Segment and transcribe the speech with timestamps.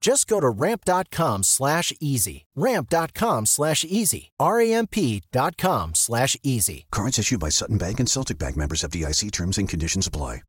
[0.00, 2.46] Just go to ramp.com slash easy.
[2.54, 4.30] Ramp.com slash easy.
[4.38, 6.86] R-A-M-P.com slash easy.
[6.90, 10.42] Cards issued by Sutton Bank and Celtic Bank members of DIC terms and conditions apply.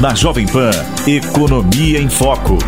[0.00, 0.74] Na Jovem Pan,
[1.08, 2.58] Economia em Foco.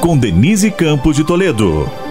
[0.00, 2.05] Com Denise Campos de Toledo.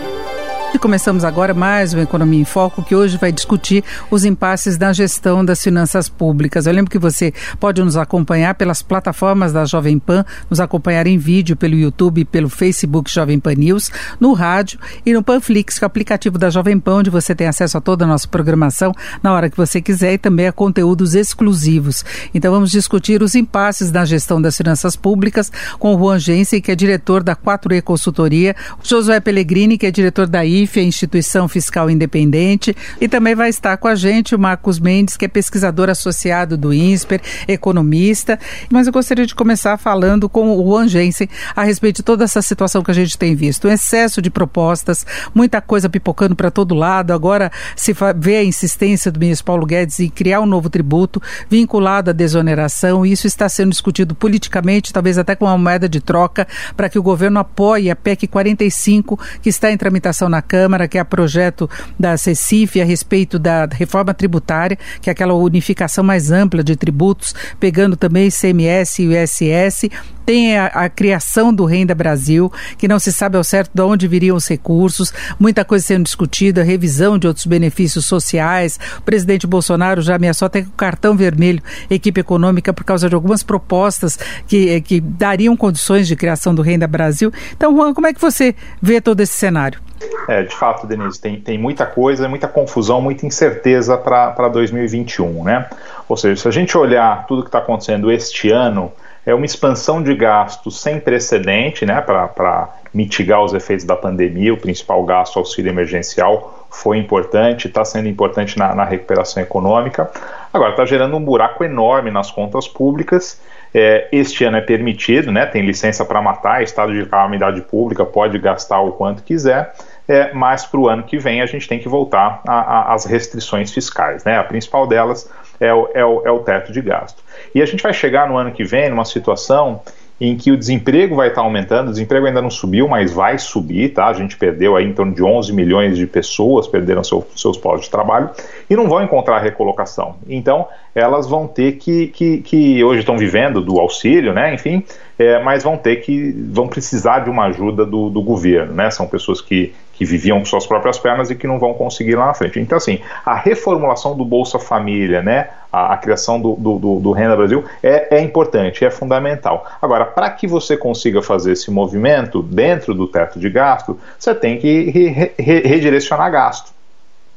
[0.75, 3.81] E começamos agora mais um Economia em Foco, que hoje vai discutir
[4.11, 6.67] os impasses na gestão das finanças públicas.
[6.67, 11.17] Eu lembro que você pode nos acompanhar pelas plataformas da Jovem Pan, nos acompanhar em
[11.17, 15.87] vídeo pelo YouTube, pelo Facebook Jovem Pan News, no rádio e no Panflix, que é
[15.87, 18.91] o aplicativo da Jovem Pan, onde você tem acesso a toda a nossa programação
[19.23, 22.03] na hora que você quiser e também a conteúdos exclusivos.
[22.33, 26.69] Então vamos discutir os impasses na gestão das finanças públicas com o Juan Gensen, que
[26.69, 31.47] é diretor da 4E Consultoria, o Josué Pellegrini, que é diretor da I IFE, Instituição
[31.47, 35.89] Fiscal Independente, e também vai estar com a gente o Marcos Mendes, que é pesquisador
[35.89, 38.37] associado do INSPER, economista.
[38.69, 42.41] Mas eu gostaria de começar falando com o Juan Jensen a respeito de toda essa
[42.41, 43.67] situação que a gente tem visto.
[43.67, 47.13] Um excesso de propostas, muita coisa pipocando para todo lado.
[47.13, 52.09] Agora se vê a insistência do ministro Paulo Guedes em criar um novo tributo vinculado
[52.09, 53.05] à desoneração.
[53.05, 57.03] Isso está sendo discutido politicamente, talvez até com uma moeda de troca, para que o
[57.03, 61.05] governo apoie a PEC 45, que está em tramitação na Câmara Câmara, que é o
[61.05, 66.77] projeto da CECIF a respeito da reforma tributária, que é aquela unificação mais ampla de
[66.77, 69.89] tributos, pegando também ICMS e ISS,
[70.25, 74.07] tem a, a, criação do Renda Brasil, que não se sabe ao certo de onde
[74.07, 78.79] viriam os recursos, muita coisa sendo discutida, revisão de outros benefícios sociais.
[78.97, 83.43] O presidente Bolsonaro já ameaçou até com cartão vermelho equipe econômica por causa de algumas
[83.43, 87.31] propostas que, eh, que dariam condições de criação do Renda Brasil.
[87.55, 89.79] Então, Juan, como é que você vê todo esse cenário?
[90.27, 95.67] É, de fato, Denise, tem, tem muita coisa, muita confusão, muita incerteza para 2021, né?
[96.07, 98.91] Ou seja, se a gente olhar tudo que está acontecendo este ano,
[99.25, 104.53] é uma expansão de gastos sem precedente, né, para mitigar os efeitos da pandemia.
[104.53, 110.09] O principal gasto, auxílio emergencial, foi importante, está sendo importante na, na recuperação econômica.
[110.53, 113.41] Agora, está gerando um buraco enorme nas contas públicas.
[113.73, 118.37] É, este ano é permitido, né, tem licença para matar, estado de calamidade pública pode
[118.39, 119.73] gastar o quanto quiser
[120.07, 124.23] é, mas para o ano que vem a gente tem que voltar às restrições fiscais.
[124.23, 124.37] Né?
[124.37, 127.23] A principal delas é o, é, o, é o teto de gasto.
[127.53, 129.81] E a gente vai chegar no ano que vem numa situação
[130.19, 133.89] em que o desemprego vai estar aumentando, o desemprego ainda não subiu, mas vai subir,
[133.89, 134.07] tá?
[134.07, 137.85] A gente perdeu aí em torno de 11 milhões de pessoas, perderam seu, seus postos
[137.85, 138.29] de trabalho
[138.69, 140.15] e não vão encontrar recolocação.
[140.27, 144.53] Então, elas vão ter que, que, que hoje estão vivendo do auxílio, né?
[144.53, 144.81] Enfim,
[145.19, 148.89] é, mas vão ter que, vão precisar de uma ajuda do, do governo, né?
[148.89, 152.27] São pessoas que, que viviam com suas próprias pernas e que não vão conseguir lá
[152.27, 152.61] na frente.
[152.61, 155.49] Então, assim, a reformulação do Bolsa Família, né?
[155.71, 159.65] A, a criação do, do, do, Renda Brasil é, é importante, é fundamental.
[159.81, 164.57] Agora, para que você consiga fazer esse movimento dentro do teto de gasto, você tem
[164.57, 166.74] que re, re, redirecionar gasto.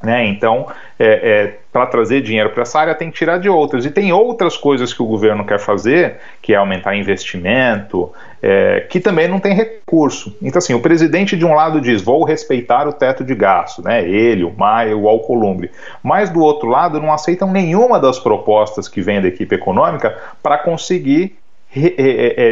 [0.02, 0.26] Né?
[0.26, 0.66] Então,
[0.96, 3.84] é, é, para trazer dinheiro para essa área, tem que tirar de outras.
[3.84, 9.00] E tem outras coisas que o governo quer fazer, que é aumentar investimento, é, que
[9.00, 10.36] também não tem recurso.
[10.40, 14.08] Então, assim, o presidente de um lado diz: vou respeitar o teto de gasto, né?
[14.08, 15.70] ele, o Maia, o Alcolumbre.
[16.00, 20.58] Mas do outro lado, não aceitam nenhuma das propostas que vem da equipe econômica para
[20.58, 21.36] conseguir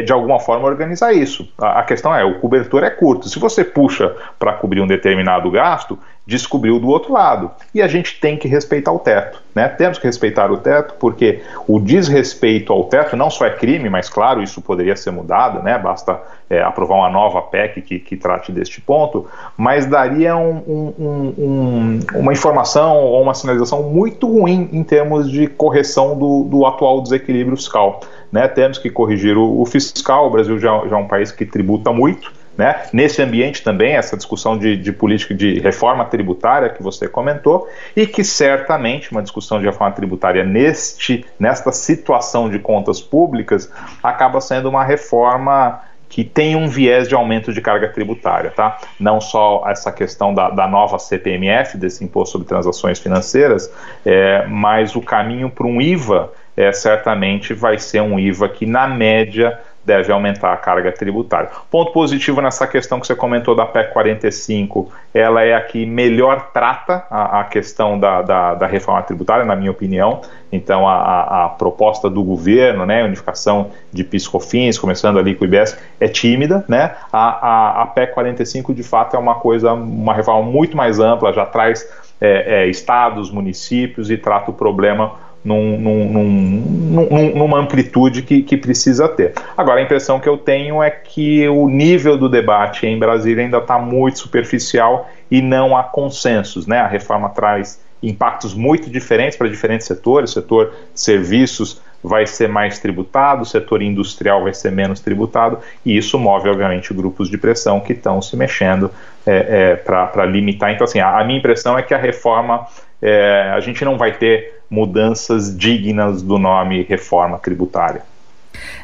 [0.05, 1.51] de alguma forma organizar isso.
[1.57, 3.27] A questão é, o cobertor é curto.
[3.27, 7.49] Se você puxa para cobrir um determinado gasto, descobriu do outro lado.
[7.73, 9.41] E a gente tem que respeitar o teto.
[9.55, 9.69] Né?
[9.69, 14.09] Temos que respeitar o teto, porque o desrespeito ao teto não só é crime, mas
[14.09, 15.77] claro, isso poderia ser mudado, né?
[15.77, 19.25] basta é, aprovar uma nova PEC que, que, trate deste ponto,
[19.55, 25.47] mas daria um, um, um, uma informação ou uma sinalização muito ruim em termos de
[25.47, 28.01] correção do, do atual desequilíbrio fiscal.
[28.31, 28.47] Né?
[28.49, 31.91] Temos que corrigir o, o fiscal, o Brasil já, já é um país que tributa
[31.93, 32.87] muito, Né?
[32.91, 38.07] Nesse ambiente também, essa discussão de, de, política de reforma tributária que você comentou, e
[38.07, 43.71] que certamente uma discussão de reforma tributária neste, nesta situação de contas públicas
[44.01, 48.77] acaba sendo uma reforma que tem um viés de aumento de carga tributária, tá?
[48.99, 53.71] Não só essa questão da, da nova CPMF, desse Imposto sobre Transações Financeiras,
[54.05, 58.87] é, mas o caminho para um IVA é, certamente vai ser um IVA que, na
[58.87, 61.49] média, deve aumentar a carga tributária.
[61.71, 66.49] Ponto positivo nessa questão que você comentou da PEC 45, ela é a que melhor
[66.53, 70.19] trata a, a questão da, da, da, reforma tributária, na minha opinião.
[70.51, 75.77] Então, a, a proposta do governo, né, unificação de PIS/COFINS, começando ali com o IBS,
[76.01, 76.95] é tímida, né?
[77.11, 81.31] A, a, a PEC 45, de fato, é uma coisa, uma reforma muito mais ampla,
[81.31, 81.87] já traz
[82.19, 88.57] é, é, estados, municípios e trata o problema num, num, num, numa amplitude que, que
[88.57, 89.33] precisa ter.
[89.55, 93.59] Agora, a impressão que eu tenho é que o nível do debate em Brasília ainda
[93.59, 96.67] está muito superficial e não há consensos.
[96.67, 96.79] Né?
[96.79, 100.31] A reforma traz impactos muito diferentes para diferentes setores.
[100.31, 105.97] O setor serviços vai ser mais tributado, o setor industrial vai ser menos tributado, e
[105.97, 108.91] isso move, obviamente, grupos de pressão que estão se mexendo
[109.25, 110.71] é, é, para limitar.
[110.71, 112.65] Então, assim, a, a, minha impressão é que a reforma,
[113.01, 118.03] é, a gente não vai ter mudanças dignas do nome reforma tributária.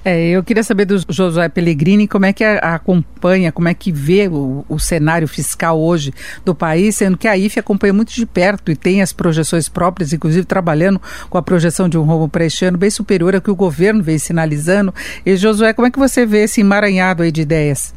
[0.06, 4.28] É, eu queria saber do Josué Pellegrini como é que acompanha, como é que vê
[4.28, 6.14] o, o, cenário fiscal hoje
[6.44, 10.14] do país, sendo que a IFE acompanha muito de perto e tem as projeções próprias,
[10.14, 13.52] inclusive trabalhando com a projeção de um rombo para este ano bem superior ao que
[13.52, 14.94] o governo vem sinalizando.
[15.26, 17.94] E Josué, como é que você vê esse emaranhado aí de ideias?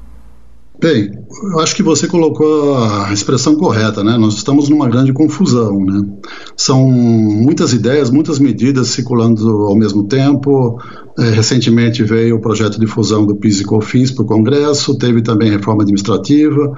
[0.78, 1.10] Bem,
[1.52, 4.18] eu acho que você colocou a expressão correta, né?
[4.18, 6.06] Nós estamos numa grande confusão, né?
[6.54, 10.78] São muitas ideias, muitas medidas circulando ao mesmo tempo.
[11.18, 15.22] É, recentemente veio o projeto de fusão do PIS e COFINS para o Congresso, teve
[15.22, 16.76] também reforma administrativa.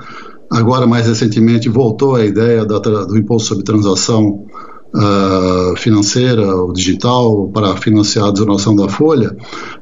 [0.49, 4.47] Agora, mais recentemente, voltou a ideia da, do imposto sobre transação
[4.95, 9.37] uh, financeira, o digital, para financiar a desoneração da folha,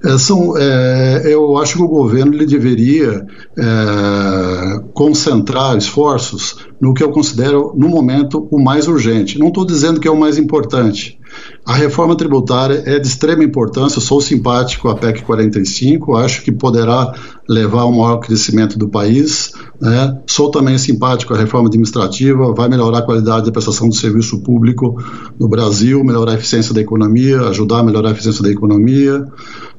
[0.05, 3.27] é, são, é, eu acho que o governo ele deveria
[3.59, 9.39] é, concentrar esforços no que eu considero, no momento, o mais urgente.
[9.39, 11.19] Não estou dizendo que é o mais importante,
[11.67, 17.13] a reforma tributária é de extrema importância, sou simpático à PEC 45, acho que poderá
[17.49, 19.51] levar ao maior crescimento do país.
[19.81, 20.17] Né?
[20.29, 25.03] Sou também simpático à reforma administrativa, vai melhorar a qualidade da prestação do serviço público
[25.41, 29.27] no Brasil, melhorar a eficiência da economia, ajudar a melhorar a eficiência da economia.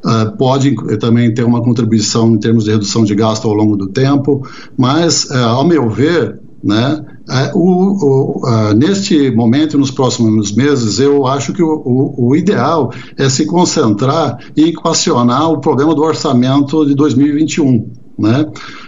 [0.06, 3.88] Uh, pode também ter uma contribuição em termos de redução de gasto ao longo do
[3.88, 4.45] tempo,
[4.77, 7.03] mas, uh, ao meu ver, né?
[7.29, 13.29] É, o, o, neste momento, nos próximos meses, eu acho que o, o, ideal é
[13.29, 17.91] se concentrar em equacionar o problema do orçamento de 2021.
[18.18, 18.45] Né?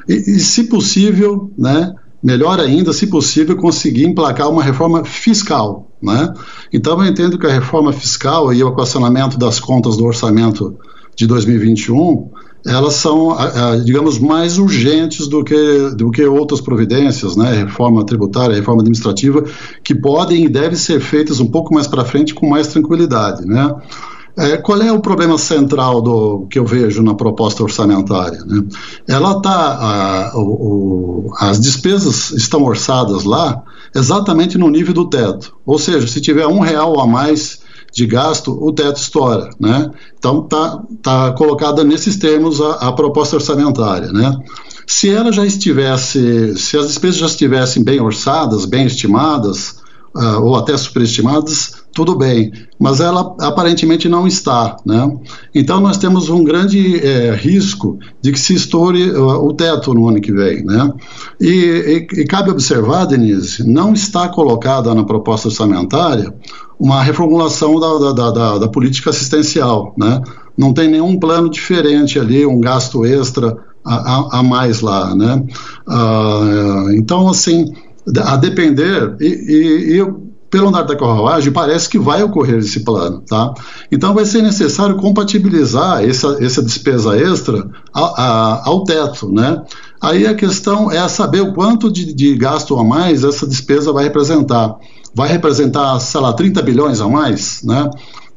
[0.08, 1.94] E, e, se possível, né,
[2.24, 5.92] melhor ainda, se possível, conseguir emplacar uma reforma fiscal.
[6.02, 6.34] Né?
[6.72, 10.78] Então, eu entendo que a reforma fiscal e o equacionamento das contas do orçamento
[11.16, 12.30] de 2021
[12.66, 13.36] elas são,
[13.86, 19.44] digamos, mais urgentes do que, do que outras providências, né, reforma tributária, reforma administrativa,
[19.84, 23.74] que podem e devem ser feitas um pouco mais para frente com mais tranquilidade, né.
[24.38, 28.40] É, qual é o problema central do que eu vejo na proposta orçamentária?
[28.46, 28.64] Né?
[29.06, 30.32] Ela está,
[31.40, 33.62] as despesas estão orçadas lá
[33.94, 37.59] exatamente no nível do teto, ou seja, se tiver um real a mais
[37.92, 39.92] de gasto, o teto estoura, né?
[40.18, 44.38] Então está tá colocada nesses termos a, a, proposta orçamentária, né?
[44.86, 49.76] Se ela já estivesse, se as despesas já estivessem bem orçadas, bem estimadas,
[50.16, 55.12] uh, ou até superestimadas, tudo bem, mas ela aparentemente não está, né?
[55.54, 60.08] Então nós temos um grande é, risco de que se estoure uh, o teto no
[60.08, 60.92] ano que vem, né?
[61.40, 66.34] E, e, e cabe observar, Denise, não está colocada na proposta orçamentária
[66.80, 70.22] uma reformulação da, da, da, da, política assistencial, né?
[70.58, 75.44] Não tem nenhum plano diferente ali, um gasto extra a, a, a mais lá, né?
[75.88, 77.74] Uh, então, assim,
[78.24, 83.22] a depender, e, e, e pelo andar da carruagem, parece que vai ocorrer esse plano,
[83.22, 83.54] tá?
[83.92, 89.62] Então vai ser necessário compatibilizar essa, essa despesa extra a, a, ao teto, né?
[90.02, 94.06] Aí a questão é saber o quanto de, de gasto a mais essa despesa vai
[94.06, 94.76] representar
[95.14, 97.90] vai representar, sei lá, 30 bilhões a mais, né?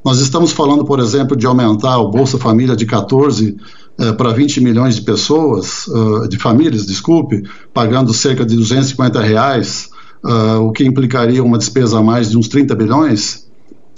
[0.04, 3.56] Nós estamos falando, por exemplo, de aumentar o Bolsa Família de 14
[3.98, 9.90] eh, para 20 milhões de pessoas, uh, de famílias, desculpe, pagando cerca de 250 reais,
[10.24, 13.46] uh, o que implicaria uma despesa a mais de uns 30 bilhões.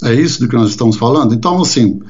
[0.03, 1.33] É isso do que nós estamos falando?
[1.33, 2.01] Então, assim,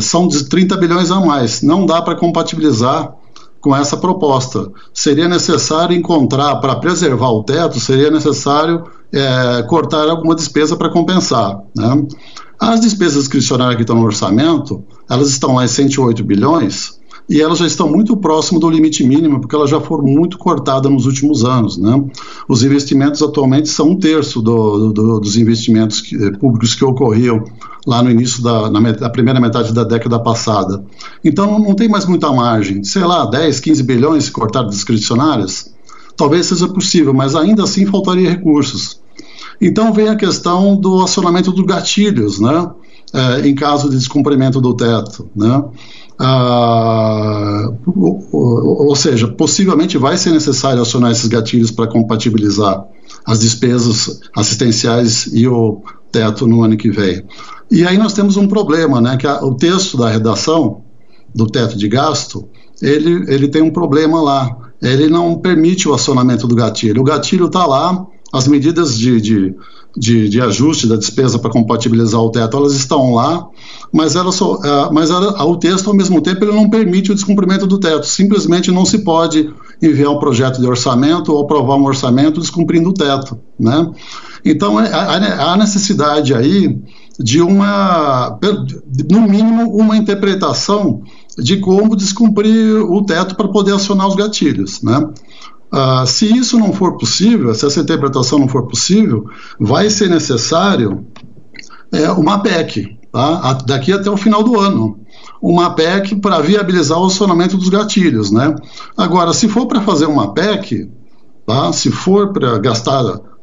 [0.00, 1.60] são 30 bilhões a mais.
[1.60, 3.12] Não dá para compatibilizar
[3.60, 4.70] com essa proposta.
[4.92, 11.60] Seria necessário encontrar, para preservar o teto, seria necessário é, cortar alguma despesa para compensar.
[11.74, 12.06] Né?
[12.58, 17.58] As despesas discricionárias que estão no orçamento, elas estão lá em 108 bilhões, e elas
[17.58, 21.44] já estão muito próximo do limite mínimo, porque elas já foram muito cortadas nos últimos
[21.44, 21.78] anos.
[21.78, 22.04] Né?
[22.46, 27.42] Os investimentos atualmente são um terço do, do, dos investimentos que, eh, públicos que ocorriam
[27.86, 30.84] lá no início da na, primeira metade da década passada.
[31.24, 32.84] Então não tem mais muita margem.
[32.84, 35.72] Sei lá, 10, 15 bilhões cortadas discricionárias?
[36.16, 39.00] Talvez seja possível, mas ainda assim faltaria recursos.
[39.60, 42.70] Então vem a questão do acionamento dos gatilhos, né?
[43.12, 45.62] É, em caso de descumprimento do teto, né?
[46.18, 52.84] Ah, ou, ou, seja, possivelmente vai ser necessário acionar esses gatilhos para compatibilizar
[53.24, 57.24] as despesas assistenciais e o teto no ano que vem.
[57.70, 60.82] E aí nós temos um problema, né, que a, o texto da redação
[61.34, 62.48] do teto de gasto,
[62.80, 64.56] ele, ele tem um problema lá.
[64.80, 67.00] Ele não permite o acionamento do gatilho.
[67.00, 69.54] O gatilho está lá, as medidas de, de,
[69.96, 73.46] de, de ajuste da despesa para compatibilizar o teto, elas estão lá,
[73.92, 77.14] mas, ela só, uh, mas ela, o texto, ao mesmo tempo, ele não permite o
[77.14, 78.04] descumprimento do teto.
[78.04, 82.94] Simplesmente não se pode enviar um projeto de orçamento ou aprovar um orçamento descumprindo o
[82.94, 83.38] teto.
[83.58, 83.88] Né?
[84.44, 86.76] Então, é, há necessidade aí
[87.20, 88.36] de uma,
[89.08, 91.02] no mínimo, uma interpretação
[91.38, 94.82] de como descumprir o teto para poder acionar os gatilhos.
[94.82, 95.08] Né?
[95.74, 99.28] Uh, se isso não for possível, se essa interpretação não for possível,
[99.58, 101.04] vai ser necessário
[101.92, 103.58] é, uma PEC, tá?
[103.66, 105.00] daqui até o final do ano.
[105.42, 108.30] Uma PEC para viabilizar o acionamento dos gatilhos.
[108.30, 108.54] Né?
[108.96, 110.88] Agora, se for para fazer uma PEC,
[111.44, 111.72] tá?
[111.72, 113.02] se for para gastar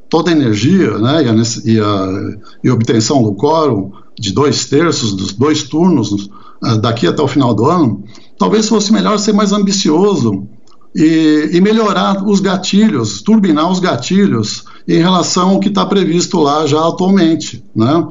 [0.10, 1.24] toda a energia né?
[1.24, 1.34] e, a,
[1.66, 7.22] e, a, e obtenção do quórum de dois terços dos dois turnos uh, daqui até
[7.22, 8.06] o final do ano,
[8.38, 10.48] talvez fosse melhor ser mais ambicioso
[10.96, 16.66] e, e, melhorar os gatilhos, turbinar os gatilhos em relação ao que está previsto lá
[16.68, 18.08] já atualmente, né?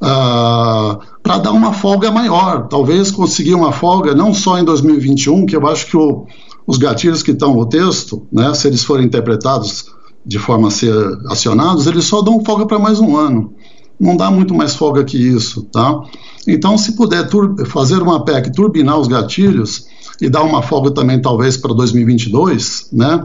[0.00, 5.56] Ah, para dar uma folga maior, talvez conseguir uma folga não só em 2021, que
[5.56, 6.26] eu acho que o,
[6.66, 9.86] os gatilhos que estão no texto, né, se eles forem interpretados
[10.24, 10.94] de forma a ser
[11.26, 13.54] acionados, eles só dão folga para mais um ano.
[13.98, 16.02] Não dá muito mais folga que isso, tá?
[16.46, 17.28] Então, se puder
[17.66, 19.86] fazer uma PEC, turbinar os gatilhos,
[20.20, 23.24] e dar uma folga também talvez para 2022, né?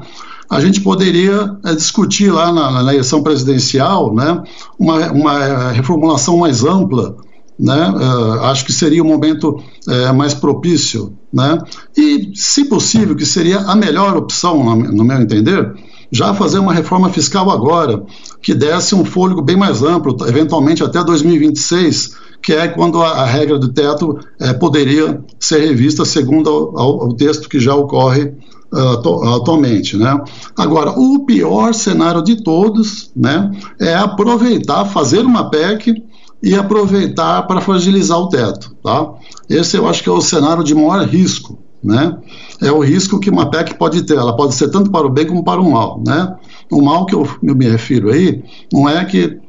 [0.50, 4.44] A gente poderia é, discutir lá na, na, eleição presidencial, né?
[4.78, 7.16] Uma, uma reformulação mais ampla,
[7.60, 7.90] né?
[7.90, 11.58] Uh, acho que seria o momento uh, mais propício, né?
[11.98, 15.74] E, se possível, que seria a melhor opção, no, no meu entender,
[16.12, 18.04] já fazer uma reforma fiscal agora,
[18.42, 23.58] que desse um fôlego bem mais amplo, eventualmente até 2026, que é quando a, regra
[23.58, 28.34] do teto é, poderia ser revista segundo o texto que já ocorre
[28.74, 29.96] uh, atualmente.
[29.96, 30.22] Né?
[30.58, 36.04] Agora, o pior cenário de todos né, é aproveitar, fazer uma PEC
[36.44, 38.76] e aproveitar para fragilizar o teto.
[38.84, 39.14] Tá?
[39.50, 41.58] Esse eu acho que é o cenário de maior risco.
[41.82, 42.18] Né?
[42.62, 45.28] É o risco que uma PEC pode ter, ela pode ser tanto para o bem
[45.28, 46.02] como para o mal.
[46.06, 46.36] Né?
[46.70, 49.40] O mal que eu me refiro aí não é que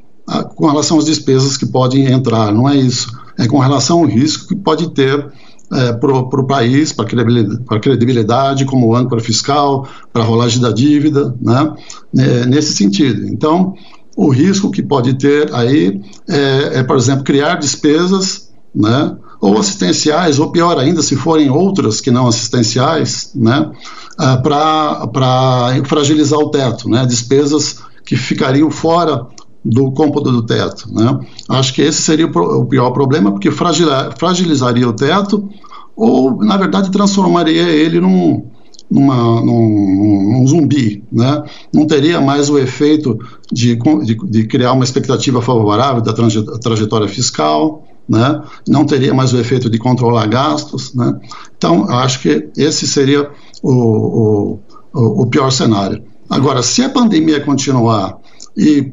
[0.54, 3.12] com relação às despesas que podem entrar, não é isso.
[3.38, 5.32] É com relação ao risco que pode ter
[5.72, 11.34] é, para o país, para a credibilidade, como âncora fiscal, para a rolagem da dívida,
[11.40, 11.74] né?
[12.16, 13.26] É, nesse sentido.
[13.26, 13.74] Então,
[14.16, 19.16] o risco que pode ter aí é, é, por exemplo, criar despesas, né?
[19.40, 23.70] ou assistenciais, ou pior ainda, se forem outras que não assistenciais, né?
[24.18, 27.04] É, para fragilizar o teto, né?
[27.04, 29.26] despesas que ficariam fora
[29.64, 30.92] do cômodo do teto.
[30.92, 31.18] Né?
[31.48, 35.48] Acho que esse seria o pior problema, porque fragilizaria o teto
[35.96, 38.46] ou, na verdade, transformaria ele num,
[38.90, 41.42] numa, num, num, zumbi, né?
[41.72, 43.18] Não teria mais o efeito
[43.52, 48.42] de, de, de criar uma expectativa favorável da trajetória fiscal, né?
[48.68, 51.18] Não teria mais o efeito de controlar gastos, né?
[51.56, 53.30] Então, acho que esse seria
[53.62, 54.58] o,
[54.92, 56.02] o, o pior cenário.
[56.28, 58.18] Agora, se a pandemia continuar
[58.56, 58.92] e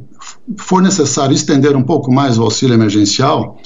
[0.57, 3.57] for necessário estender um pouco mais o auxílio emergencial,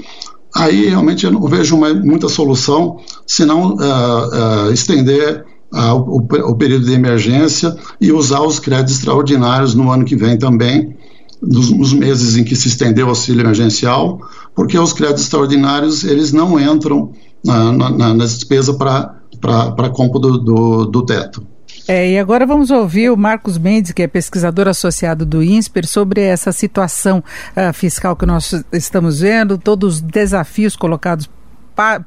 [0.55, 6.55] aí realmente eu não vejo uma, muita solução senão uh, uh, estender uh, o, o,
[6.55, 10.95] período de emergência e usar os créditos extraordinários no ano que vem também,
[11.41, 14.19] nos, nos meses em que se estendeu o auxílio emergencial,
[14.55, 17.11] porque os créditos extraordinários eles não entram
[17.43, 21.45] na, na, na despesa para compra do, do, do teto.
[21.87, 26.21] É, e agora vamos ouvir o Marcos Mendes, que é pesquisador associado do INSPER, sobre
[26.21, 27.23] essa situação
[27.55, 31.29] uh, fiscal que nós estamos vendo, todos os desafios colocados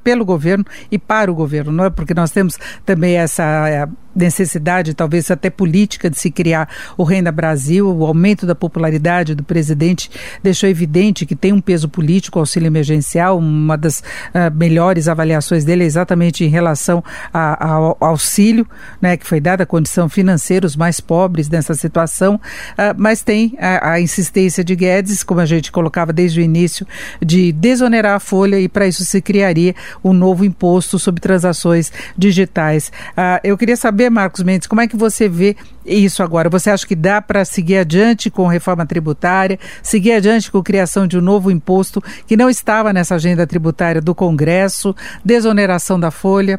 [0.02, 1.90] pelo governo e para o governo, não é?
[1.90, 7.88] Porque nós temos também essa necessidade, talvez até política, de se criar o Renda Brasil,
[7.88, 10.10] o aumento da popularidade do presidente
[10.42, 15.64] deixou evidente que tem um peso político o auxílio emergencial, uma das uh, melhores avaliações
[15.64, 18.66] dele é exatamente em relação a, ao auxílio,
[19.00, 23.56] né, que foi dada a condição financeira, os mais pobres nessa situação, uh, mas tem
[23.58, 26.87] a, a insistência de Guedes, como a gente colocava desde o início,
[27.25, 32.90] de desonerar a folha e para isso se criaria um novo imposto sobre transações digitais.
[33.10, 36.48] Uh, eu queria saber, Marcos Mendes, como é que você vê isso agora?
[36.48, 41.06] Você acha que dá para seguir adiante com reforma tributária, seguir adiante com a criação
[41.06, 46.58] de um novo imposto que não estava nessa agenda tributária do Congresso, desoneração da folha?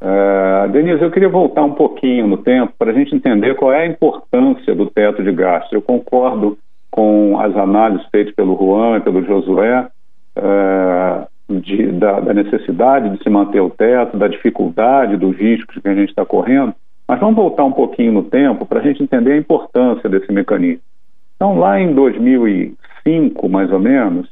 [0.00, 3.82] Uh, Denise, eu queria voltar um pouquinho no tempo para a gente entender qual é
[3.82, 5.72] a importância do teto de gastos.
[5.72, 6.56] Eu concordo
[6.90, 9.86] com as análises feitas pelo Juan e pelo Josué
[10.36, 11.26] uh,
[11.58, 15.94] de, da, da, necessidade de se manter o teto, da dificuldade, dos riscos que a
[15.94, 16.74] gente está correndo,
[17.08, 20.82] mas vamos voltar um pouquinho no tempo para a gente entender a importância desse mecanismo.
[21.36, 24.28] Então, lá em 2005, mais ou menos,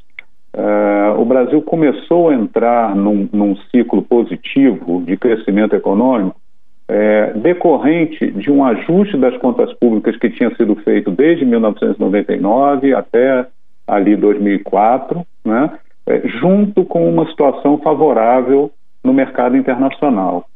[0.51, 6.41] Uh, o Brasil começou a entrar num, num, ciclo positivo de crescimento econômico
[6.89, 13.47] é, decorrente de um ajuste das contas públicas que tinha sido feito desde 1999 até
[13.87, 15.71] ali 2004, né,
[16.25, 18.71] junto com uma situação favorável
[19.03, 20.47] no mercado internacional.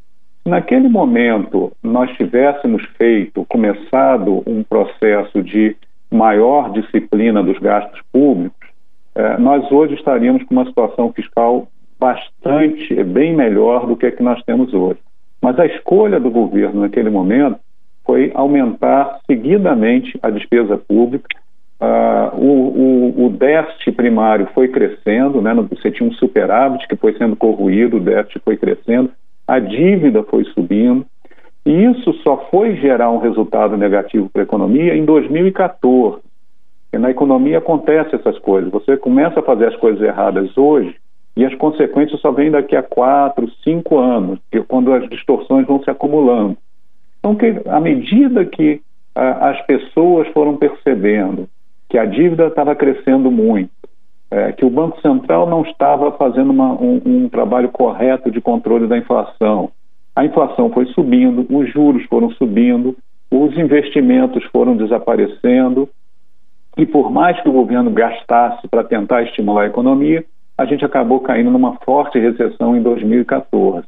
[0.44, 5.76] Naquele momento, nós tivéssemos feito, começado um processo de
[6.10, 8.68] maior disciplina dos gastos públicos,
[9.14, 11.68] é, nós hoje estaríamos com uma situação fiscal
[12.00, 14.98] bastante, bem melhor do que a que nós temos hoje.
[15.40, 17.60] Mas a escolha do governo naquele momento
[18.04, 21.28] foi aumentar seguidamente a despesa pública.
[21.82, 25.52] Uh, o, o, o, déficit primário foi crescendo, né?
[25.68, 29.10] você tinha um superávit que foi sendo corroído, o déficit foi crescendo,
[29.48, 31.04] a dívida foi subindo,
[31.66, 36.20] e isso só foi gerar um resultado negativo para a economia em 2014.
[36.92, 38.70] E na economia acontece essas coisas.
[38.70, 40.94] Você começa a fazer as coisas erradas hoje
[41.36, 45.90] e as consequências só vêm daqui a quatro, cinco anos, quando as distorções vão se
[45.90, 46.56] acumulando.
[47.18, 48.80] Então, que, à medida que
[49.16, 51.48] a, as pessoas foram percebendo
[51.92, 53.70] que a dívida estava crescendo muito,
[54.30, 58.86] é, que o Banco Central não estava fazendo uma, um, um trabalho correto de controle
[58.86, 59.70] da inflação,
[60.16, 62.96] a inflação foi subindo, os juros foram subindo,
[63.30, 65.86] os investimentos foram desaparecendo,
[66.78, 70.24] e por mais que o governo gastasse para tentar estimular a economia,
[70.56, 73.86] a gente acabou caindo numa forte recessão em 2014.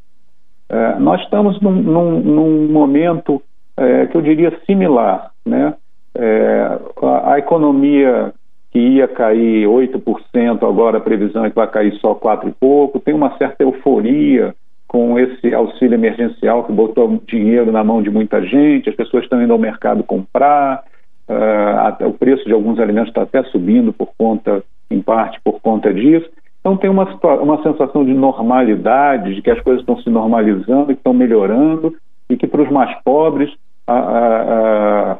[0.68, 3.40] É, nós estamos num, num, num momento
[3.78, 5.30] é, que eu diria similar.
[5.46, 5.72] Né?
[6.16, 8.32] É, a, a, economia
[8.70, 13.00] que ia cair 8%, agora a previsão é que vai cair só 4 e pouco,
[13.00, 14.54] tem uma certa euforia
[14.86, 19.42] com esse auxílio emergencial que botou dinheiro na mão de muita gente, as pessoas estão
[19.42, 20.84] indo ao mercado comprar,
[21.26, 25.92] Uh, o preço de alguns alimentos está até subindo por conta, em parte, por conta
[25.92, 26.28] disso.
[26.60, 27.04] Então tem uma,
[27.40, 31.94] uma sensação de normalidade, de que as coisas estão se normalizando, estão melhorando
[32.28, 33.50] e que para os mais pobres
[33.86, 35.18] a, a,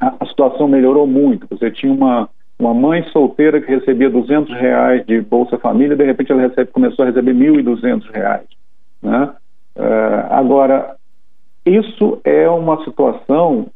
[0.00, 1.46] a, situação melhorou muito.
[1.50, 6.32] Você tinha uma, uma mãe solteira que recebia 200 reais de Bolsa Família, de repente
[6.32, 8.46] ela recebe, começou a receber 1.200 reais.
[9.02, 9.30] Né?
[9.76, 10.96] Uh, agora,
[11.66, 13.66] isso é uma situação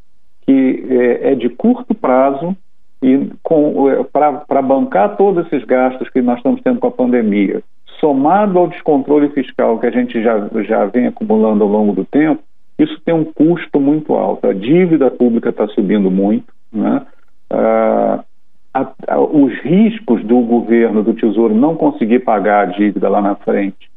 [0.47, 2.57] que é, é de curto prazo
[3.03, 4.03] e é,
[4.49, 7.63] para bancar todos esses gastos que nós estamos tendo com a pandemia,
[8.01, 12.43] somado ao descontrole fiscal que a gente já, já vem acumulando ao longo do tempo,
[12.79, 14.47] isso tem um custo muito alto.
[14.47, 17.07] A dívida pública está subindo muito, né?
[17.51, 18.25] Ah,
[18.73, 23.37] a, a, os riscos do governo, do Tesouro, não conseguir pagar a dívida lá na
[23.37, 23.89] frente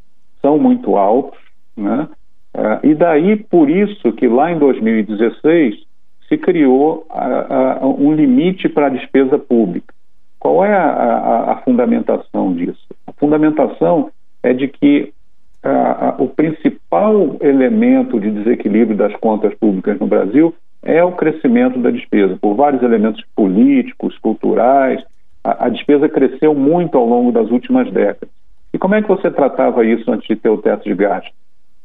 [0.42, 1.40] são muito altos,
[1.76, 2.08] né?
[2.54, 5.76] Ah, e daí, por isso que lá em 2016
[6.30, 9.94] se criou a, a, um limite para a despesa pública.
[10.40, 12.88] Qual é a, fundamentação disso?
[13.06, 14.12] A fundamentação
[14.44, 15.12] é de que
[16.20, 22.38] o principal elemento de desequilíbrio das contas públicas no Brasil é o crescimento da despesa,
[22.40, 25.04] por vários elementos políticos, culturais.
[25.44, 28.30] A, despesa cresceu muito ao longo das últimas décadas.
[28.74, 31.32] E como é que você tratava isso antes de ter o teto de gasto?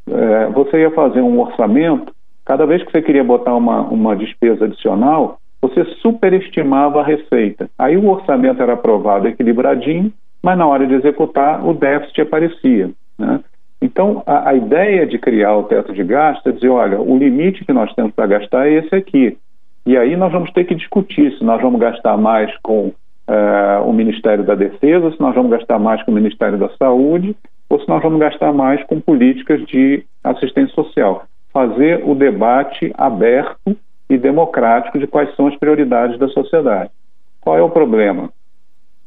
[0.09, 2.13] É, você ia fazer um orçamento
[2.45, 7.71] Cada vez que você queria botar uma, uma despesa adicional, você superestimava a receita.
[7.79, 12.91] Aí o orçamento era aprovado equilibradinho, mas na hora de executar o déficit aparecia.
[13.17, 13.41] Né?
[13.83, 17.65] Então, a, a, ideia de criar o teto de gasto é dizer, olha, o limite
[17.65, 19.37] que nós temos para gastar é esse aqui.
[19.85, 23.93] E aí nós vamos ter que discutir se nós vamos gastar mais com uh, o
[23.93, 27.35] Ministério da Defesa, se nós vamos gastar mais com o Ministério da Saúde,
[27.69, 33.77] ou se nós vamos gastar mais com políticas de assistência social fazer o debate aberto
[34.09, 36.91] e democrático de quais são as prioridades da sociedade.
[37.41, 38.31] Qual é o problema?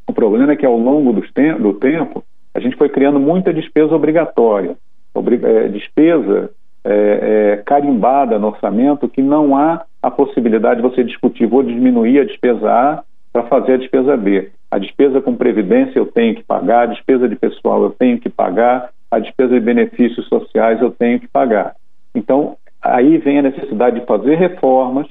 [0.07, 2.23] O problema é que ao longo do, do tempo
[2.55, 4.77] a gente foi criando muita despesa obrigatória,
[5.13, 6.49] é, despesa
[6.85, 12.21] é, é, carimbada no orçamento que não há a possibilidade de você discutir, vou diminuir
[12.21, 14.51] a despesa A para fazer a despesa B.
[14.71, 18.29] A despesa com previdência eu tenho que pagar, a despesa de pessoal eu tenho que
[18.29, 21.75] pagar, a despesa de benefícios sociais eu tenho que pagar.
[22.13, 25.07] Então, aí vem a necessidade de fazer reformas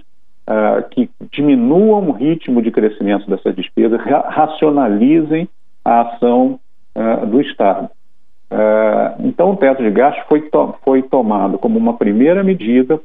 [0.49, 5.47] uh, que diminuam o ritmo de crescimento dessas despesas, ra racionalizem
[5.85, 6.59] a ação
[6.95, 7.89] uh, do Estado.
[8.51, 13.01] Uh, então, o teto de gastos foi, to foi tomado como uma primeira medida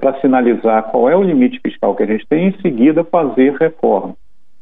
[0.00, 3.56] para sinalizar qual é o limite fiscal que a gente tem e, em seguida, fazer
[3.56, 4.14] reforma.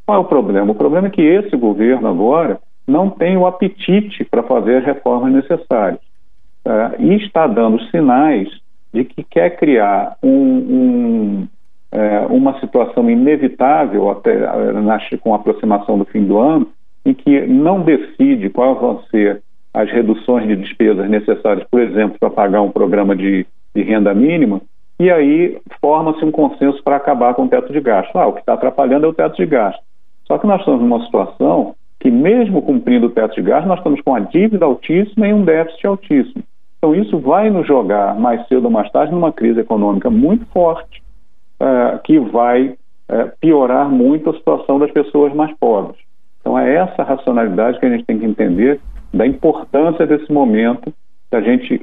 [0.07, 0.73] Qual é o problema?
[0.73, 5.31] O problema é que esse governo agora não tem o apetite para fazer as reformas
[5.31, 6.01] necessárias
[6.99, 8.49] e está dando sinais
[8.93, 11.49] de que quer criar um, um,
[11.91, 14.39] é, uma situação inevitável até
[15.21, 16.69] com a aproximação do fim do ano,
[17.05, 19.43] em que não decide quais vão ser
[19.75, 24.61] as reduções de despesas necessárias, por exemplo, para pagar um programa de, de renda mínima,
[25.01, 28.17] e aí forma-se um consenso para acabar com o teto de gasto.
[28.17, 29.83] Ah, o que está atrapalhando é o teto de gasto.
[30.27, 34.01] Só que nós estamos numa situação que, mesmo cumprindo o teto de gasto, nós estamos
[34.03, 36.45] com a dívida altíssima e um déficit altíssimo.
[36.79, 41.03] Então, isso vai nos jogar mais cedo ou mais tarde numa crise econômica muito forte,
[41.61, 42.77] uh, que vai uh,
[43.41, 46.01] piorar muito a situação das pessoas mais pobres.
[46.43, 48.81] Então, é essa racionalidade que a gente tem que entender
[49.15, 50.93] da importância desse momento,
[51.31, 51.81] da gente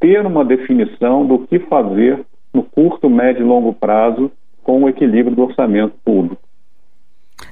[0.00, 4.32] ter uma definição do que fazer no curto, médio e longo prazo
[4.64, 6.40] com o equilíbrio do orçamento público.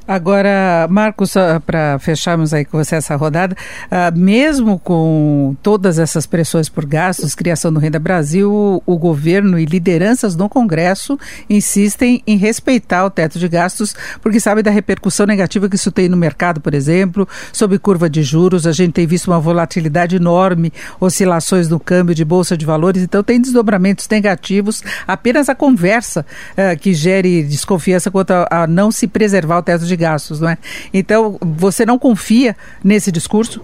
[0.09, 1.35] Agora, Marcos,
[1.67, 3.55] para fecharmos aí com você essa rodada,
[3.93, 9.67] uh, mesmo com todas essas pressões por gastos, criação do Renda Brasil, o, governo e
[9.67, 11.19] lideranças no Congresso
[11.51, 16.09] insistem em respeitar o teto de gastos, porque sabe da repercussão negativa que isso tem
[16.09, 18.67] no mercado, por exemplo, sobre curva de juros.
[18.67, 23.23] A gente tem visto uma volatilidade enorme, oscilações no câmbio de bolsa de valores, então
[23.23, 24.83] tem desdobramentos negativos.
[25.07, 29.85] Apenas a conversa uh, que gere desconfiança quanto a, a não se preservar o teto
[29.85, 30.57] de gastos, não é?
[30.95, 33.63] Então, você não confia nesse discurso?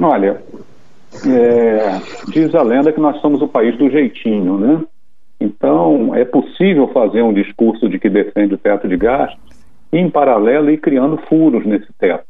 [0.00, 0.42] Olha,
[1.24, 4.82] é, diz a lenda que nós somos o país do jeitinho, né?
[5.40, 9.38] Então, é possível fazer um discurso de que defende o teto de gastos
[9.92, 12.26] e, em paralelo, ir criando furos nesse teto,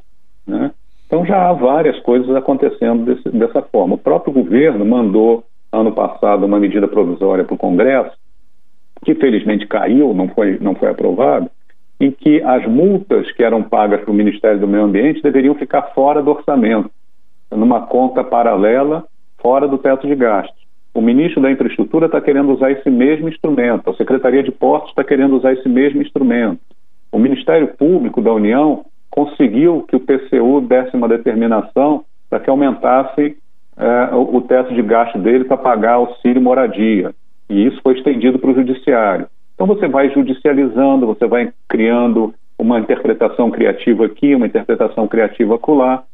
[0.47, 0.73] né?
[1.07, 3.95] Então, já há várias coisas acontecendo desse, dessa forma.
[3.95, 8.17] O próprio governo mandou, ano passado, uma medida provisória para o Congresso,
[9.05, 11.49] que felizmente caiu, não foi, não foi aprovada,
[12.01, 15.83] em que as multas que eram pagas para o Ministério do Meio Ambiente deveriam ficar
[15.95, 16.91] fora do orçamento,
[17.51, 19.05] numa conta paralela,
[19.39, 20.67] fora do teto de gastos.
[20.93, 25.05] O ministro da Infraestrutura está querendo usar esse mesmo instrumento, a Secretaria de Portos está
[25.05, 26.61] querendo usar esse mesmo instrumento.
[27.13, 33.37] O Ministério Público da União conseguiu que o TCU desse uma determinação para que aumentasse
[33.77, 37.15] eh, o, o teto de gasto dele para pagar auxílio moradia.
[37.49, 39.29] E isso foi estendido para o Judiciário.
[39.57, 46.05] Então você vai judicializando, você vai criando uma interpretação criativa aqui, uma interpretação criativa acolá,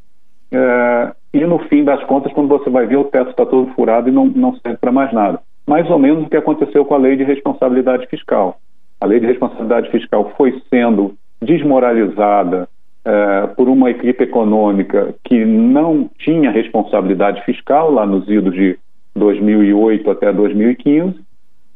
[0.53, 4.09] é, e no fim das contas, quando você vai ver, o teto está todo furado
[4.09, 5.41] e não, não serve para mais nada.
[5.67, 8.61] Mais ou menos o que aconteceu com a lei de responsabilidade fiscal.
[9.01, 12.69] A lei de responsabilidade fiscal foi sendo desmoralizada
[13.05, 18.79] é, por uma equipe econômica que não tinha responsabilidade fiscal lá nos idos de
[19.17, 21.19] 2008 até 2015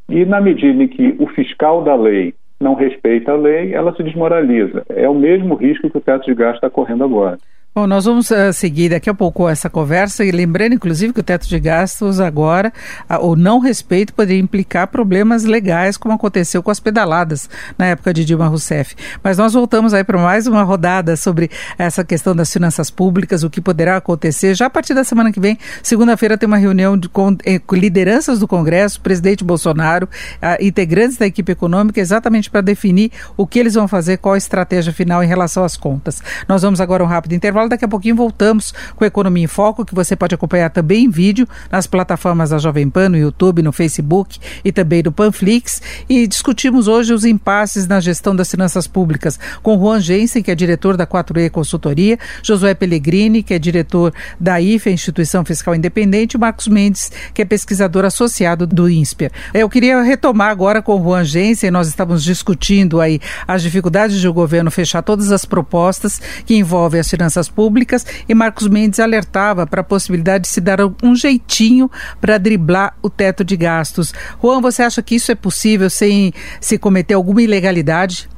[0.09, 4.03] e na medida em que o fiscal da lei não respeita a lei, ela se
[4.03, 4.83] desmoraliza.
[4.89, 7.37] É o mesmo risco que o teto de gasto está correndo agora.
[7.77, 11.23] Bom, nós vamos uh, seguir daqui a pouco essa conversa e lembrando, inclusive, que o
[11.23, 12.73] teto de gastos agora,
[13.07, 18.11] uh, o não respeito poderia implicar problemas legais, como aconteceu com as pedaladas na época
[18.15, 18.95] de Dilma Rousseff.
[19.23, 23.49] Mas nós voltamos aí para mais uma rodada sobre essa questão das finanças públicas, o
[23.49, 24.55] que poderá acontecer.
[24.55, 27.75] Já a partir da semana que vem, segunda-feira, tem uma reunião de, com, eh, com,
[27.75, 30.09] lideranças do Congresso, presidente Bolsonaro,
[30.41, 34.37] uh, integrantes da equipe econômica, exatamente para definir o que eles vão fazer, qual a
[34.39, 36.23] estratégia final em relação às contas.
[36.49, 37.69] Nós vamos agora um rápido intervalo intervalo.
[37.69, 41.47] Daqui a pouquinho voltamos com Economia em Foco, que você pode acompanhar também em vídeo
[41.71, 45.81] nas plataformas da Jovem Pan, no YouTube, no Facebook e também no Panflix.
[46.09, 50.55] E discutimos hoje os impasses na gestão das finanças públicas com Juan Jensen, que é
[50.55, 56.39] diretor da 4E Consultoria, Josué Pellegrini, que é diretor da IFE, Instituição Fiscal Independente, e
[56.39, 59.31] Marcos Mendes, que é pesquisador associado do INSPER.
[59.53, 64.27] Eu queria retomar agora com o Juan Jensen, nós estávamos discutindo aí as dificuldades de
[64.27, 68.99] o governo fechar todas as propostas que envolvem as finanças finanças públicas e Marcos Mendes
[68.99, 74.13] alertava para a possibilidade de se dar um jeitinho para driblar o teto de gastos.
[74.41, 78.29] Juan, você acha que isso é possível sem se cometer alguma ilegalidade?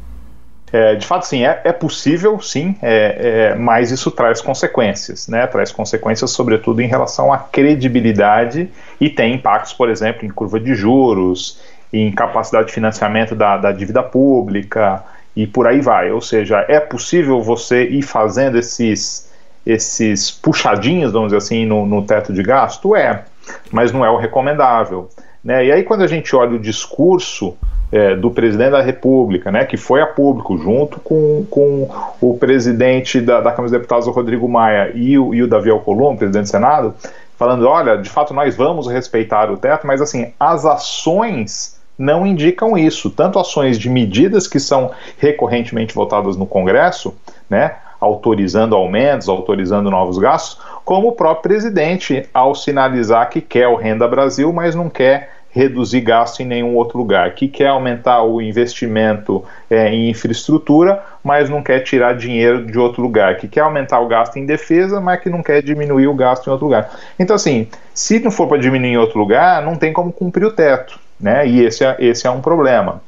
[0.71, 5.47] É, de fato, sim, é, é possível, sim, é, é, mas isso traz consequências, né?
[5.47, 8.69] Traz consequências, sobretudo, em relação à credibilidade
[9.01, 11.59] e tem impactos, por exemplo, em curva de juros,
[11.91, 15.03] em capacidade de financiamento da, da dívida pública
[15.39, 16.11] e por aí vai.
[16.11, 19.31] Ou seja, é possível você ir fazendo esses,
[19.65, 22.93] esses puxadinhos, vamos dizer assim, no, no teto de gasto?
[22.93, 23.23] É,
[23.71, 25.07] mas não é o recomendável.
[25.41, 25.67] Né?
[25.67, 27.55] E aí, quando a gente olha o discurso
[27.89, 33.21] é, do presidente da República, né, que foi a público, junto com, com o presidente
[33.21, 36.47] da, da Câmara dos Deputados, o Rodrigo Maia, e o, e o Davi Alcolumbre, presidente
[36.47, 36.93] do Senado,
[37.37, 42.77] falando: olha, de fato nós vamos respeitar o teto, mas assim, as ações não indicam
[42.77, 43.09] isso.
[43.09, 47.13] Tanto ações de medidas que são recorrentemente votadas no Congresso,
[47.49, 53.75] né, autorizando aumentos, autorizando novos gastos, como o próprio presidente ao sinalizar que quer o
[53.75, 58.39] Renda Brasil, mas não quer reduzir gasto em nenhum outro lugar, que quer aumentar o
[58.39, 63.99] investimento é, em infraestrutura, mas não quer tirar dinheiro de outro lugar, que quer aumentar
[63.99, 66.91] o gasto em defesa, mas que não quer diminuir o gasto em outro lugar.
[67.17, 70.51] Então, assim, se não for para diminuir em outro lugar, não tem como cumprir o
[70.51, 71.47] teto, né?
[71.47, 73.01] E esse é, esse é um problema.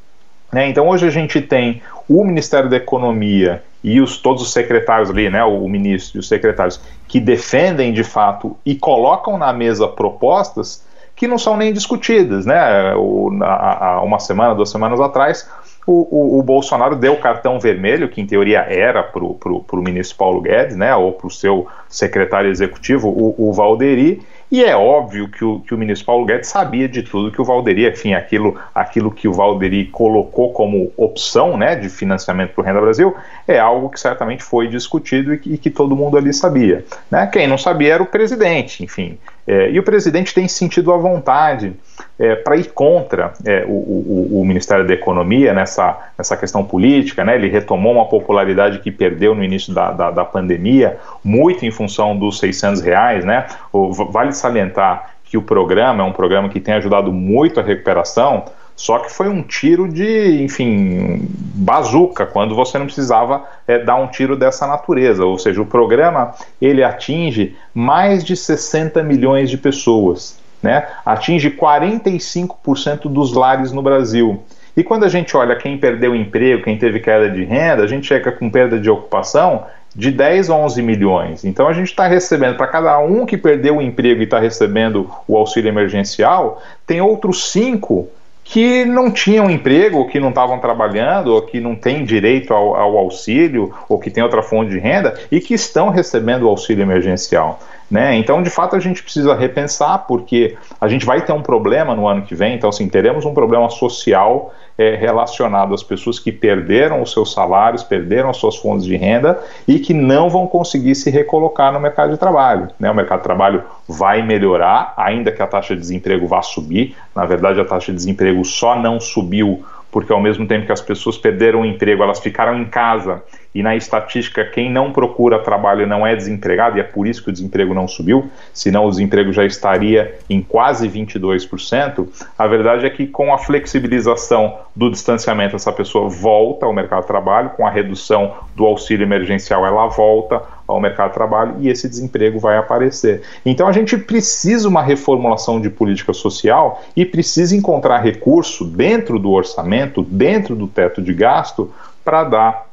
[0.52, 0.68] Né?
[0.68, 5.30] Então, hoje a gente tem o Ministério da Economia e os, todos os secretários ali,
[5.30, 9.88] né, o, o ministro e os secretários, que defendem de fato e colocam na mesa
[9.88, 12.46] propostas que não são nem discutidas.
[12.46, 12.94] Né?
[12.96, 15.50] O, há uma semana, duas semanas atrás,
[15.86, 20.42] o, o, o, Bolsonaro deu cartão vermelho, que em teoria era para o ministro Paulo
[20.42, 24.22] Guedes, né, ou para o seu secretário executivo, o, o Valderi,
[24.52, 27.46] e é óbvio que o, que o ministro Paulo Guedes sabia de tudo que o
[27.46, 32.66] Valderi, enfim, aquilo, aquilo que o Valderi colocou como opção né, de financiamento para o
[32.66, 33.16] Renda Brasil,
[33.48, 36.84] é algo que certamente foi discutido e que, e que todo mundo ali sabia.
[37.10, 37.28] Né?
[37.28, 39.18] Quem não sabia era o presidente, enfim.
[39.48, 41.74] É, e o presidente tem sentido à vontade
[42.22, 47.26] é, para ir contra é, o, o, o, Ministério da Economia nessa, nessa questão política.
[47.26, 47.34] Né?
[47.34, 52.16] Ele retomou uma popularidade que perdeu no início da, da, da pandemia, muito em função
[52.16, 53.26] dos 600 reais.
[53.26, 53.48] Né?
[53.74, 58.46] O, vale salientar que o programa é um programa que tem ajudado muito a recuperação,
[58.76, 64.08] só que foi um tiro de, enfim, bazuca, quando você não precisava é, dar um
[64.08, 65.26] tiro dessa natureza.
[65.26, 70.88] Ou seja, o programa ele atinge mais de 60 milhões de pessoas, né?
[71.06, 74.44] atinge 45% dos lares no Brasil.
[74.76, 78.08] E quando a gente olha quem perdeu emprego, quem teve queda de renda, a gente
[78.08, 81.44] chega com perda de ocupação de 10 a 11 milhões.
[81.44, 85.10] Então a gente está recebendo, para cada um que perdeu o emprego e está recebendo
[85.28, 88.08] o auxílio emergencial, tem outros cinco
[88.44, 92.76] que não tinham emprego, ou que não estavam trabalhando, ou que não têm direito ao,
[92.76, 96.82] ao, auxílio, ou que têm outra fonte de renda e que estão recebendo o auxílio
[96.82, 97.60] emergencial.
[97.92, 98.16] Né?
[98.16, 102.08] Então, de fato, a gente precisa repensar, porque a gente vai ter um problema no
[102.08, 107.02] ano que vem, então, assim, teremos um problema social é, relacionado às pessoas que perderam
[107.02, 111.10] os seus salários, perderam as suas fontes de renda e que não vão conseguir se
[111.10, 112.70] recolocar no mercado de trabalho.
[112.80, 112.90] Né?
[112.90, 116.96] O mercado de trabalho vai melhorar, ainda que a taxa de desemprego vá subir.
[117.14, 120.82] Na verdade, a taxa de desemprego só não subiu porque ao mesmo tempo que as
[120.82, 123.22] pessoas perderam o emprego, elas ficaram em casa
[123.54, 127.30] e na estatística quem não procura trabalho não é desempregado, e é por isso que
[127.30, 132.08] o desemprego não subiu, senão o desemprego já estaria em quase 22%.
[132.38, 137.08] A verdade é que com a flexibilização do distanciamento, essa pessoa volta ao mercado de
[137.08, 141.90] trabalho, com a redução do auxílio emergencial, ela volta ao mercado de trabalho e esse
[141.90, 143.22] desemprego vai aparecer.
[143.46, 149.32] Então a gente precisa uma reformulação de política social e precisa encontrar recurso dentro do
[149.32, 151.70] orçamento, dentro do teto de gasto,
[152.04, 152.71] para dar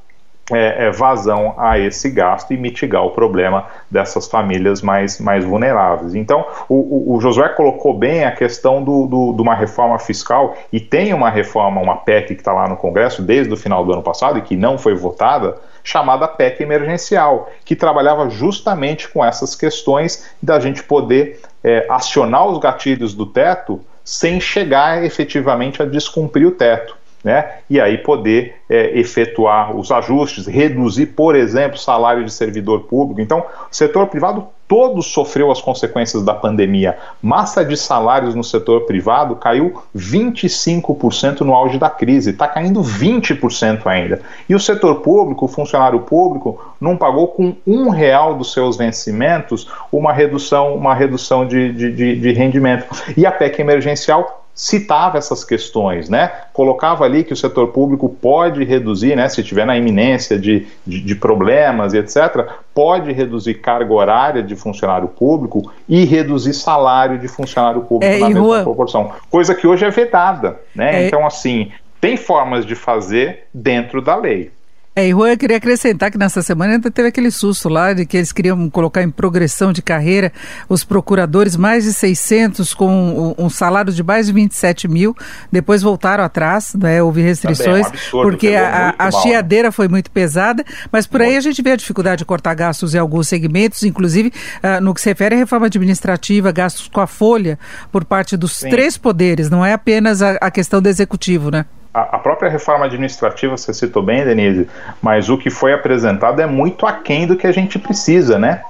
[0.53, 6.15] é, é, vazão a esse gasto e mitigar o problema dessas famílias mais, mais vulneráveis.
[6.15, 10.81] Então, o, o Josué colocou bem a questão do, do, de uma reforma fiscal, e
[10.81, 14.03] tem uma reforma, uma PEC que está lá no Congresso desde o final do ano
[14.03, 20.29] passado e que não foi votada, chamada PEC emergencial, que trabalhava justamente com essas questões
[20.43, 26.51] da gente poder é, acionar os gatilhos do teto sem chegar efetivamente a descumprir o
[26.51, 27.59] teto né?
[27.69, 33.21] E aí poder é, efetuar os ajustes, reduzir, por exemplo, salário de servidor público.
[33.21, 36.99] Então, o setor privado todo sofreu as consequências da pandemia.
[37.23, 43.87] Massa de salários no setor privado caiu 25% no auge da crise, está caindo 20%
[43.87, 44.21] ainda.
[44.47, 49.67] E o setor público, o funcionário público, não pagou com um real dos seus vencimentos
[49.91, 52.87] uma redução, uma redução de, de, de, de rendimento.
[53.17, 56.33] E a PEC emergencial citava essas questões, né?
[56.53, 59.29] Colocava ali que o setor público pode reduzir, né?
[59.29, 62.45] Se estiver na iminência de, de, de, problemas e etc.,
[62.75, 68.29] pode reduzir carga horária de funcionário público e reduzir salário de funcionário público é, na
[68.31, 68.65] mesma Juan...
[68.65, 69.13] proporção.
[69.31, 71.05] Coisa que hoje é vedada, né?
[71.05, 71.07] É...
[71.07, 74.51] Então, assim, tem formas de fazer dentro da lei.
[74.99, 78.05] É, e Juan, eu queria acrescentar que nessa semana ainda teve aquele susto lá de
[78.05, 80.33] que eles queriam colocar em progressão de carreira
[80.69, 85.17] os procuradores, mais de 600 com um, salário de mais de 27 mil,
[85.53, 90.11] depois voltaram atrás, né, houve restrições, é um absurdo, porque a, a chiadeira foi muito
[90.11, 93.85] pesada, mas por aí a gente vê a dificuldade de cortar gastos em alguns segmentos,
[93.85, 94.33] inclusive
[94.65, 97.57] uh, no que se refere à reforma administrativa, gastos com a folha
[97.93, 98.69] por parte dos Sim.
[98.69, 101.67] três poderes, não é apenas a, a questão do executivo, né?
[101.93, 104.69] A, própria reforma administrativa, você citou bem, Denise,
[105.01, 108.63] mas o que foi apresentado é muito aquém do que a gente precisa, né?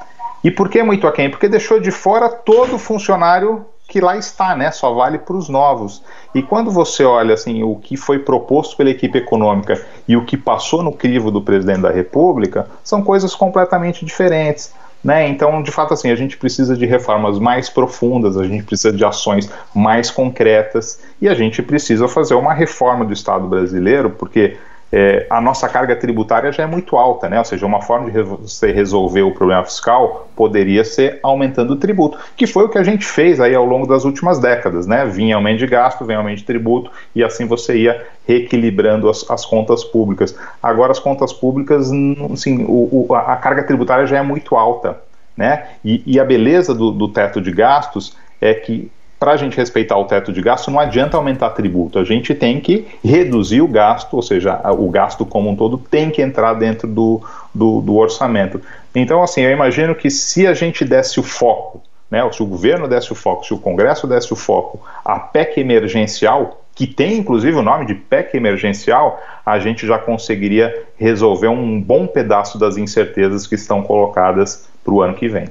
[0.42, 1.28] E por que muito aquém?
[1.30, 4.70] Porque deixou de fora todo funcionário que lá está, né?
[4.70, 6.02] Só vale para os novos.
[6.34, 10.36] E quando você olha assim o que foi proposto pela equipe econômica e o que
[10.36, 14.72] passou no crivo do presidente da República, são coisas completamente diferentes.
[15.02, 15.28] Né?
[15.28, 19.04] Então, de fato, assim, a gente precisa de reformas mais profundas, a gente precisa de
[19.04, 24.56] ações mais concretas e a gente precisa fazer uma reforma do Estado brasileiro, porque
[24.90, 27.38] é, a nossa carga tributária já é muito alta, né?
[27.38, 32.18] ou seja, uma forma de você resolver o problema fiscal poderia ser aumentando o tributo,
[32.36, 35.04] que foi o que a gente fez aí ao longo das últimas décadas, né?
[35.04, 39.44] vinha aumento de gasto, vem aumento de tributo, e assim você ia reequilibrando as, as
[39.44, 40.34] contas públicas.
[40.62, 41.90] Agora as contas públicas,
[42.32, 44.98] assim, o, o, a carga tributária já é muito alta,
[45.36, 45.68] né?
[45.84, 49.96] e, e a beleza do, do teto de gastos é que para a gente respeitar
[49.96, 54.14] o teto de gasto, não adianta aumentar tributo, a gente tem que reduzir o gasto,
[54.14, 57.20] ou seja, o gasto como um todo tem que entrar dentro do,
[57.52, 58.60] do, do orçamento.
[58.94, 62.86] Então, assim, eu imagino que se a gente desse o foco, né, se o governo
[62.86, 67.56] desse o foco, se o Congresso desse o foco à PEC emergencial, que tem inclusive
[67.56, 73.48] o nome de PEC emergencial, a gente já conseguiria resolver um bom pedaço das incertezas
[73.48, 75.48] que estão colocadas para o ano que vem.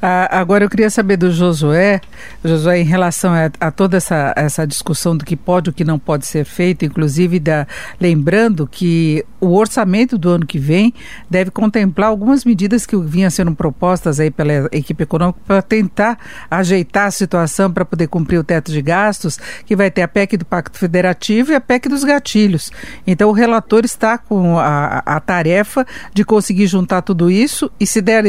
[0.00, 2.00] Ah, agora eu queria saber do Josué,
[2.44, 5.84] Josué, em relação a, a, toda essa, essa discussão do que pode e o que
[5.84, 7.66] não pode ser feito, inclusive da,
[8.00, 10.94] lembrando que o orçamento do ano que vem
[11.28, 16.18] deve contemplar algumas medidas que vinham sendo propostas aí pela equipe econômica para tentar
[16.50, 20.36] ajeitar a situação para poder cumprir o teto de gastos, que vai ter a PEC
[20.36, 22.70] do Pacto Federativo e a PEC dos gatilhos.
[23.06, 28.00] Então o relator está com a, a tarefa de conseguir juntar tudo isso e se
[28.00, 28.22] der,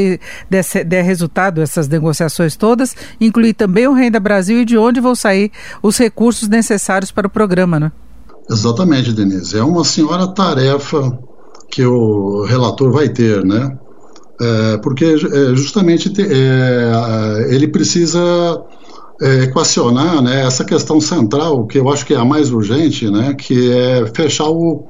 [0.50, 5.00] der, der resultado resultado essas negociações todas, incluir também o Renda Brasil e de onde
[5.00, 5.52] vão sair
[5.84, 7.92] os recursos necessários para o programa, né?
[8.50, 9.58] Exatamente, Denise.
[9.58, 11.20] É uma senhora tarefa
[11.70, 13.78] que o relator vai ter, né?
[14.40, 18.64] É, porque é, justamente é, ele precisa
[19.22, 23.34] é, equacionar né, essa questão central, que eu acho que é a mais urgente, né,
[23.34, 24.86] que é fechar o,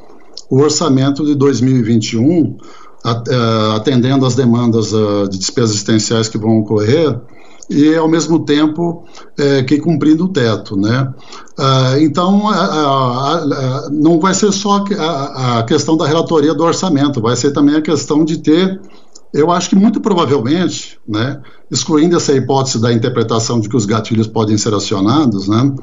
[0.50, 2.58] o orçamento de 2021 é,
[3.04, 7.20] atendendo às demandas uh, de despesas existenciais que vão ocorrer
[7.70, 9.04] e ao mesmo tempo
[9.38, 11.14] é, que cumprindo o teto, né?
[11.60, 12.44] Uh, então
[13.92, 17.82] não vai ser só a, a, questão da relatoria do orçamento, vai ser também a
[17.82, 18.80] questão de ter,
[19.34, 24.28] eu acho que muito provavelmente, né, excluindo essa hipótese da interpretação de que os gatilhos
[24.28, 25.76] podem ser acionados, né?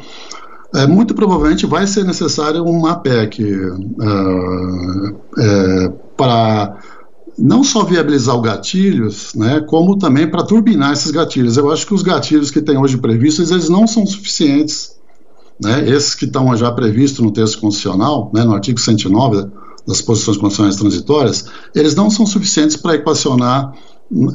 [0.74, 6.76] É, muito provavelmente vai ser necessário uma PEC uh, é, para
[7.38, 11.56] não só viabilizar os gatilhos, né, como também para turbinar esses gatilhos.
[11.56, 14.96] Eu acho que os gatilhos que tem hoje previstos, eles não são suficientes,
[15.60, 19.48] né, esses que estão já previstos no texto constitucional, né, no artigo 109
[19.86, 21.44] das posições constitucionais transitórias,
[21.74, 23.72] eles não são suficientes para equacionar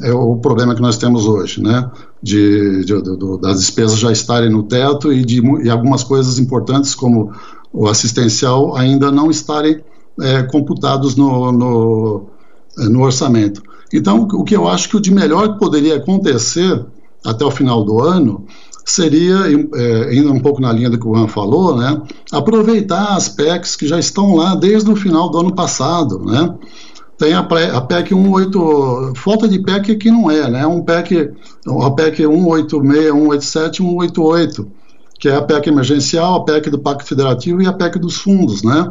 [0.02, 1.90] é, o problema que nós temos hoje, né,
[2.22, 6.94] de, de, de, das despesas já estarem no teto e de e algumas coisas importantes
[6.94, 7.32] como
[7.72, 9.80] o assistencial ainda não estarem
[10.20, 12.26] é, computados no, no
[12.76, 13.62] no orçamento.
[13.92, 16.84] Então, o que eu acho que o de melhor que poderia acontecer
[17.24, 18.46] até o final do ano
[18.84, 19.36] seria,
[19.74, 22.00] é, indo um pouco na linha do que o Juan falou, né,
[22.32, 26.54] aproveitar as PECs que já estão lá desde o final do ano passado, né,
[27.18, 31.30] tem a, a PEC 18, falta de PEC que não é, né, um PEC,
[31.82, 34.70] a PEC 186, 187, 188,
[35.18, 38.62] que é a PEC emergencial, a PEC do Pacto Federativo e a PEC dos fundos,
[38.62, 38.90] né,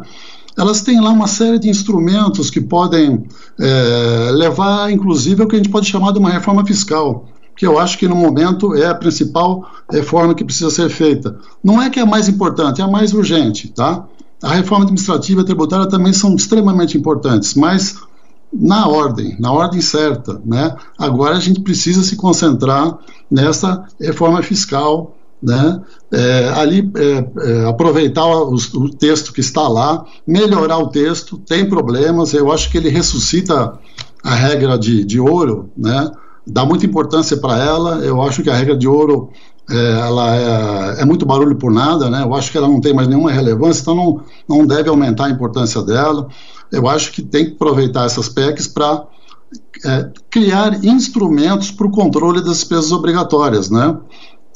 [0.57, 3.25] elas têm lá uma série de instrumentos que podem
[3.59, 7.25] é, levar, inclusive, ao que a gente pode chamar de uma reforma fiscal,
[7.55, 11.37] que eu acho que no momento é a principal reforma que precisa ser feita.
[11.63, 14.05] Não é que é a mais importante, é a mais urgente, tá?
[14.41, 17.97] A reforma administrativa e tributária também são extremamente importantes, mas
[18.51, 20.75] na ordem, na ordem certa, né?
[20.97, 22.97] Agora a gente precisa se concentrar
[23.29, 25.81] nessa reforma fiscal né?
[26.11, 31.69] É, ali é, é, aproveitar o, o, texto que está lá, melhorar o texto, tem
[31.69, 33.77] problemas, eu acho que ele ressuscita
[34.23, 36.11] a regra de, de ouro, né?
[36.47, 39.29] dá muita importância para ela, eu acho que a regra de ouro
[39.69, 42.23] é, ela é, é, muito barulho por nada, né?
[42.23, 45.29] eu acho que ela não tem mais nenhuma relevância, então não, não deve aumentar a
[45.29, 46.27] importância dela,
[46.71, 49.05] eu acho que tem que aproveitar essas PECs para
[49.85, 53.97] é, criar instrumentos para o controle das despesas obrigatórias, né?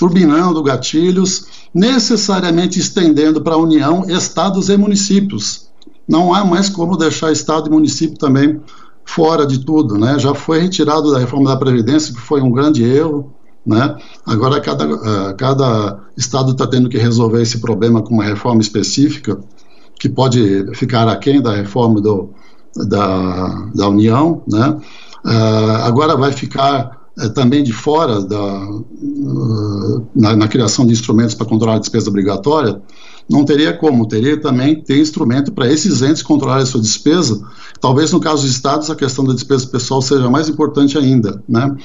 [0.03, 5.69] Turbinando gatilhos, necessariamente estendendo para a União estados e municípios.
[6.05, 8.59] Não há mais como deixar estado e município também
[9.05, 10.19] fora de tudo, né?
[10.19, 13.31] Já foi retirado da reforma da Previdência, que foi um grande erro,
[13.65, 13.95] né?
[14.25, 19.39] Agora cada, uh, cada estado está tendo que resolver esse problema com uma reforma específica,
[19.97, 22.29] que pode ficar aquém da reforma do,
[22.75, 24.77] da, da União, né?
[25.23, 27.02] Uh, agora vai ficar
[27.35, 32.81] também de fora da, uh, na, na, criação de instrumentos para controlar a despesa obrigatória,
[33.29, 37.41] não teria como, teria também ter instrumento para esses entes controlarem a sua despesa.
[37.79, 41.75] Talvez no caso dos estados a questão da despesa pessoal seja mais importante ainda, né?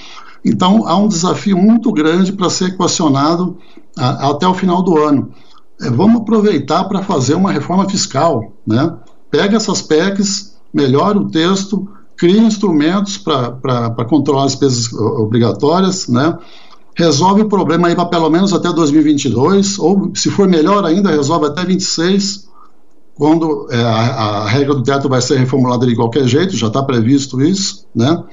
[0.45, 3.59] Então há um desafio muito grande para ser equacionado
[3.97, 5.31] a, até o final do ano.
[5.81, 8.95] É, vamos aproveitar para fazer uma reforma fiscal, né?
[9.31, 11.87] Pega essas PECs, melhora o texto,
[12.19, 16.37] cria instrumentos para controlar as despesas obrigatórias, né?
[16.99, 21.47] resolve o problema aí para pelo menos até 2022, ou se for melhor ainda, resolve
[21.47, 22.49] até 26,
[23.15, 26.83] quando é, a, a, regra do teto vai ser reformulada de qualquer jeito, já está
[26.83, 28.25] previsto isso, né?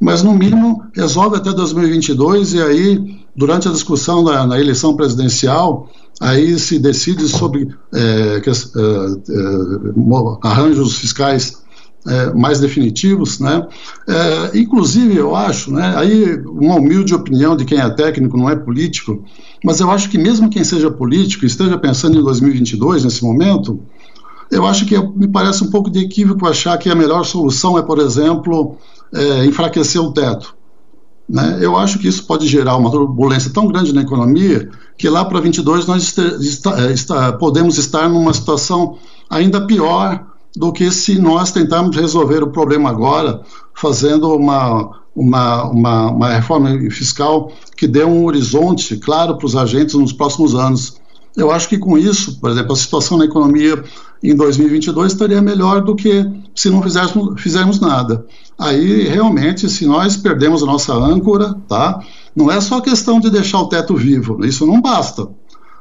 [0.00, 5.88] Mas no mínimo resolve até 2022 e aí durante a discussão da, na eleição presidencial
[6.20, 11.62] aí se decide sobre é, que, é, é arranjos fiscais
[12.06, 13.66] é, mais definitivos, né?
[14.08, 18.56] É, inclusive, eu acho, né, aí uma humilde opinião de quem é técnico, não é
[18.56, 19.24] político,
[19.64, 23.80] mas eu acho que mesmo quem seja político esteja pensando em 2022, nesse momento,
[24.50, 27.82] eu acho que me parece um pouco de equívoco achar que a melhor solução é,
[27.82, 28.76] por exemplo,
[29.14, 30.54] é, enfraquecer o teto.
[31.28, 31.58] Né?
[31.60, 35.40] Eu acho que isso pode gerar uma turbulência tão grande na economia que lá para
[35.40, 36.14] 22 nós
[36.92, 38.98] está, podemos estar numa situação
[39.30, 43.42] ainda pior do que se nós tentarmos resolver o problema agora
[43.74, 49.94] fazendo uma, uma, uma, uma reforma fiscal que dê um horizonte claro para os agentes
[49.94, 51.00] nos próximos anos.
[51.34, 53.82] Eu acho que com isso, por exemplo, a situação na economia
[54.22, 58.26] em 2022 estaria melhor do que se não fizéssemos, fizermos nada.
[58.58, 62.00] Aí, realmente, se nós perdemos a nossa âncora, tá?
[62.36, 65.26] não é só questão de deixar o teto vivo, isso não basta.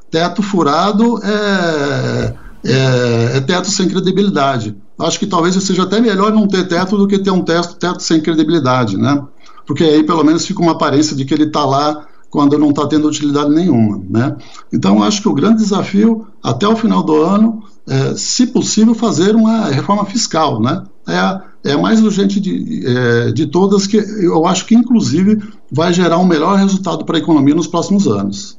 [0.10, 4.76] Teto furado é é, é, teto sem credibilidade.
[5.00, 8.02] Acho que talvez seja até melhor não ter teto do que ter um teto, teto
[8.02, 9.24] sem credibilidade, né?
[9.66, 12.88] Porque aí pelo menos fica uma aparência de que ele está lá quando não está
[12.88, 14.36] tendo utilidade nenhuma, né?
[14.72, 19.36] Então acho que o grande desafio até o final do ano é, se possível, fazer
[19.36, 20.84] uma reforma fiscal, né?
[21.08, 25.42] É a, é mais urgente de, é, de todas que eu acho que inclusive
[25.72, 28.58] vai gerar um melhor resultado para a economia nos próximos anos.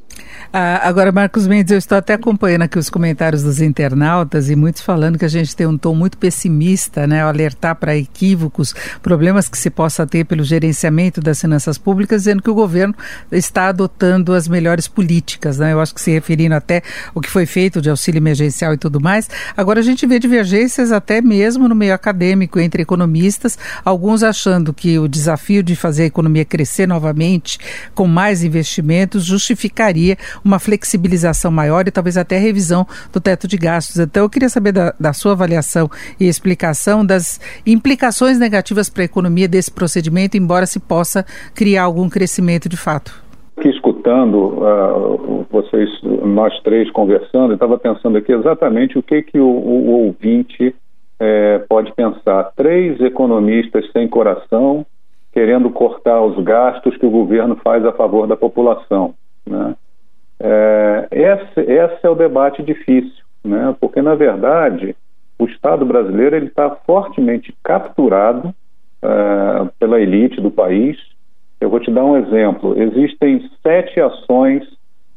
[0.54, 4.82] Ah, agora, Marcos Mendes, eu estou até acompanhando aqui os comentários dos internautas e muitos
[4.82, 9.56] falando que a gente tem um tom muito pessimista, né, alertar para equívocos, problemas que
[9.56, 12.94] se possa ter pelo gerenciamento das finanças públicas, dizendo que o governo
[13.30, 15.72] está adotando as melhores políticas, né?
[15.72, 16.82] Eu acho que se referindo até
[17.14, 19.30] o que foi feito de auxílio emergencial e tudo mais.
[19.56, 24.98] Agora a gente vê divergências até mesmo no meio acadêmico entre economistas, alguns achando que
[24.98, 27.58] o desafio de fazer a economia crescer novamente
[27.94, 33.98] com mais investimentos justificaria uma flexibilização maior e talvez até revisão do teto de gastos.
[33.98, 35.88] Então, eu queria saber da, da sua avaliação
[36.18, 41.24] e explicação das implicações negativas para a economia desse procedimento, embora se possa
[41.54, 43.22] criar algum crescimento de fato.
[43.56, 49.38] Aqui escutando uh, vocês, nós três conversando, eu estava pensando aqui exatamente o que, que
[49.38, 50.74] o, o ouvinte
[51.20, 52.50] é, pode pensar.
[52.56, 54.84] Três economistas sem coração
[55.32, 59.14] querendo cortar os gastos que o governo faz a favor da população.
[59.46, 59.74] Né?
[60.44, 63.76] É, esse, esse é o debate difícil, né?
[63.80, 64.96] porque, na verdade,
[65.38, 68.52] o Estado brasileiro está fortemente capturado
[69.00, 70.98] é, pela elite do país.
[71.60, 72.76] Eu vou te dar um exemplo.
[72.76, 74.64] Existem sete ações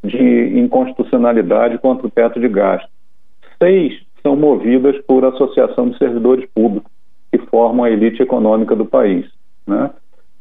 [0.03, 2.87] de inconstitucionalidade contra o teto de gasto.
[3.61, 6.91] Seis são movidas por associação de servidores públicos,
[7.31, 9.25] que formam a elite econômica do país.
[9.65, 9.89] Né?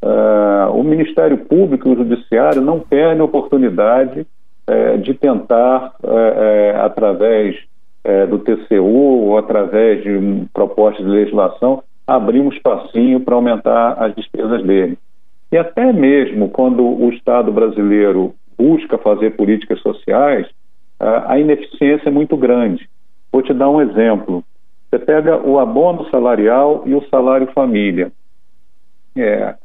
[0.03, 4.27] Uh, o Ministério Público e o Judiciário não perdem oportunidade
[4.67, 7.55] é, de tentar, é, é através
[8.03, 14.15] é, do TCU ou através de propostas de legislação, abrir um espacinho para aumentar as
[14.15, 14.97] despesas dele.
[15.51, 20.47] E até mesmo quando o Estado brasileiro busca fazer políticas sociais,
[20.99, 22.89] a ineficiência é muito grande.
[23.31, 24.43] Vou te dar um exemplo.
[24.89, 28.11] Você pega o abono salarial e o salário família.
[29.15, 29.55] É,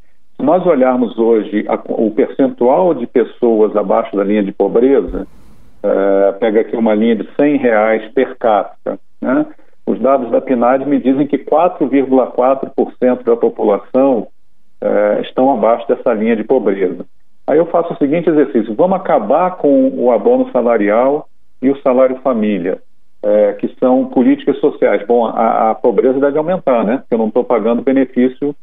[0.41, 5.27] se nós olharmos hoje a, o percentual de pessoas abaixo da linha de pobreza,
[5.83, 9.45] é, pega aqui uma linha de 100 reais per capita, né?
[9.85, 14.27] os dados da PNAD me dizem que 4,4% da população
[14.81, 17.05] é, estão abaixo dessa linha de pobreza.
[17.45, 21.27] Aí eu faço o seguinte exercício: vamos acabar com o abono salarial
[21.61, 22.79] e o salário família,
[23.21, 25.05] é, que são políticas sociais.
[25.05, 26.97] Bom, a, a, pobreza deve aumentar, né?
[26.97, 28.55] Porque eu não estou pagando benefício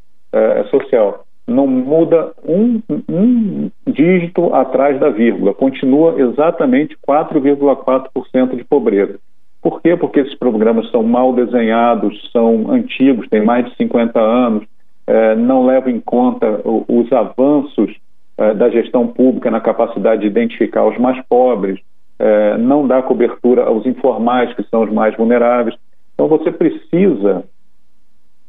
[0.70, 1.24] social.
[1.48, 9.18] Não muda um, um dígito atrás da vírgula, continua exatamente 4,4% de pobreza.
[9.62, 9.96] Por quê?
[9.96, 14.64] Porque esses programas são mal desenhados, são antigos, têm mais de 50 anos,
[15.06, 17.96] é, não levam em conta os avanços
[18.36, 21.80] é, da gestão pública na capacidade de identificar os mais pobres,
[22.18, 25.76] é, não dá cobertura aos informais, que são os mais vulneráveis.
[26.14, 27.44] Então você precisa.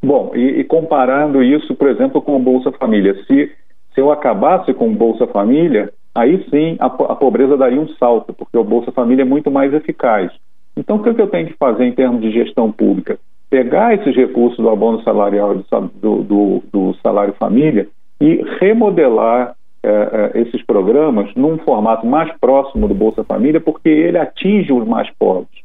[0.02, 3.52] Bom, e, e comparando isso, por exemplo, com o Bolsa Família, se,
[3.94, 8.34] se eu acabasse com o Bolsa Família, aí sim a, a pobreza daria um salto,
[8.34, 10.32] porque o Bolsa Família é muito mais eficaz.
[10.78, 13.20] Então, o que, eu tenho que fazer em termos de gestão pública?
[13.50, 15.56] Pegar esses recursos do abono salarial
[15.96, 17.88] do, do, do salário família
[18.22, 19.90] e remodelar é,
[20.36, 25.10] é, esses programas num formato mais próximo do Bolsa Família, porque ele atinge os mais
[25.18, 25.60] pobres.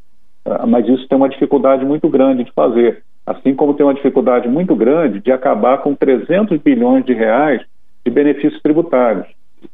[0.45, 4.49] É, mas isso tem uma dificuldade muito grande de fazer, assim como tem uma dificuldade
[4.49, 7.63] muito grande de acabar com 300 bilhões de reais
[8.05, 9.27] de benefícios tributários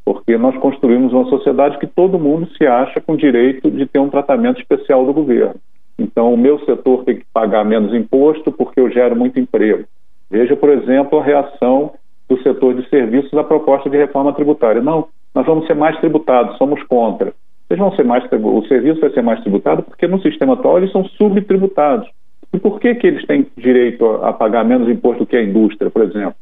[0.05, 4.11] porque nós construímos uma sociedade que todo mundo se acha com direito de ter um
[4.11, 5.57] tratamento especial do governo.
[5.99, 9.85] Então, o meu setor tem que pagar menos imposto porque eu gero muito emprego.
[10.31, 11.93] Veja, por exemplo, a reação
[12.29, 14.81] do setor de serviços à proposta de reforma tributária.
[14.81, 17.33] Não, nós vamos ser mais tributados, somos contra.
[17.77, 21.05] Vão ser mais o serviço vai ser mais tributado porque no sistema atual eles são
[21.05, 22.09] subtributados.
[22.53, 25.91] E por que, que eles têm direito a, a pagar menos imposto que a indústria,
[25.91, 26.35] por exemplo?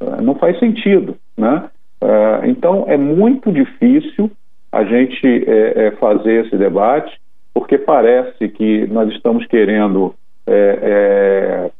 [0.00, 1.68] Uh, não faz sentido, né?
[2.02, 4.30] Uh, então, é muito difícil
[4.72, 7.20] a gente é, é, fazer esse debate,
[7.52, 10.14] porque parece que nós estamos querendo
[10.46, 11.70] é, é,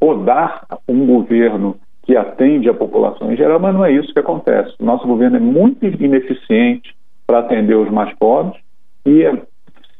[0.00, 4.74] podar um governo que atende a população em geral, mas não é isso que acontece.
[4.80, 6.94] Nosso governo é muito ineficiente
[7.26, 8.60] para atender os mais pobres
[9.04, 9.42] e é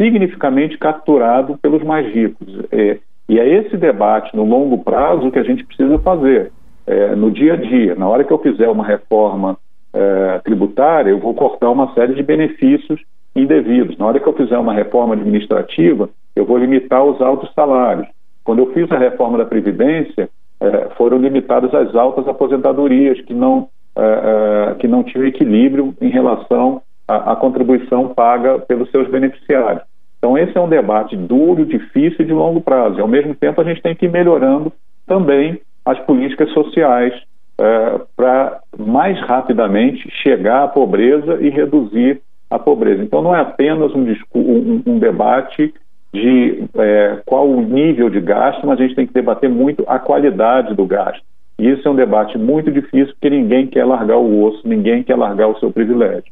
[0.00, 2.48] significativamente capturado pelos mais ricos.
[2.72, 2.98] É,
[3.28, 6.50] e é esse debate no longo prazo que a gente precisa fazer
[6.86, 7.94] é, no dia a dia.
[7.94, 9.58] Na hora que eu fizer uma reforma
[9.92, 12.98] é, tributária, eu vou cortar uma série de benefícios
[13.36, 13.98] indevidos.
[13.98, 18.08] Na hora que eu fizer uma reforma administrativa, eu vou limitar os altos salários.
[18.42, 20.30] Quando eu fiz a reforma da Previdência,
[20.60, 26.08] é, foram limitadas as altas aposentadorias, que não, é, é, que não tinham equilíbrio em
[26.08, 29.82] relação à contribuição paga pelos seus beneficiários.
[30.20, 32.98] Então, esse é um debate duro, difícil e de longo prazo.
[32.98, 34.70] E, ao mesmo tempo, a gente tem que ir melhorando
[35.06, 37.14] também as políticas sociais
[37.58, 43.02] é, para mais rapidamente chegar à pobreza e reduzir a pobreza.
[43.02, 44.04] Então, não é apenas um,
[44.34, 45.72] um, um debate
[46.12, 49.98] de é, qual o nível de gasto, mas a gente tem que debater muito a
[49.98, 51.22] qualidade do gasto.
[51.58, 55.16] E isso é um debate muito difícil, porque ninguém quer largar o osso, ninguém quer
[55.16, 56.30] largar o seu privilégio.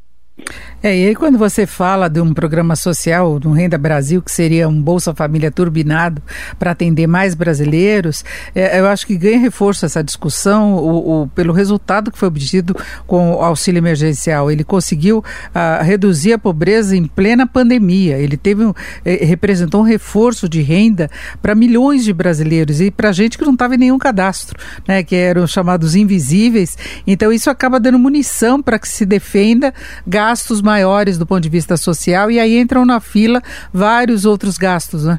[0.81, 4.69] É, e aí quando você fala de um programa social, do Renda Brasil, que seria
[4.69, 6.23] um Bolsa Família turbinado
[6.57, 8.25] para atender mais brasileiros,
[8.55, 12.77] é, eu acho que ganha reforço essa discussão o, o, pelo resultado que foi obtido
[13.09, 14.51] com o auxílio emergencial.
[14.51, 18.17] Ele conseguiu ah, reduzir a pobreza em plena pandemia.
[18.19, 18.73] Ele teve um,
[19.05, 21.11] eh, representou um reforço de renda
[21.43, 25.17] para milhões de brasileiros e para gente que não estava em nenhum cadastro, né, que
[25.17, 26.79] eram chamados invisíveis.
[27.05, 29.75] Então isso acaba dando munição para que se defenda
[30.07, 30.28] gastos
[30.63, 33.41] maiores do ponto de vista social e aí entram na fila
[33.73, 35.19] vários outros gastos, né?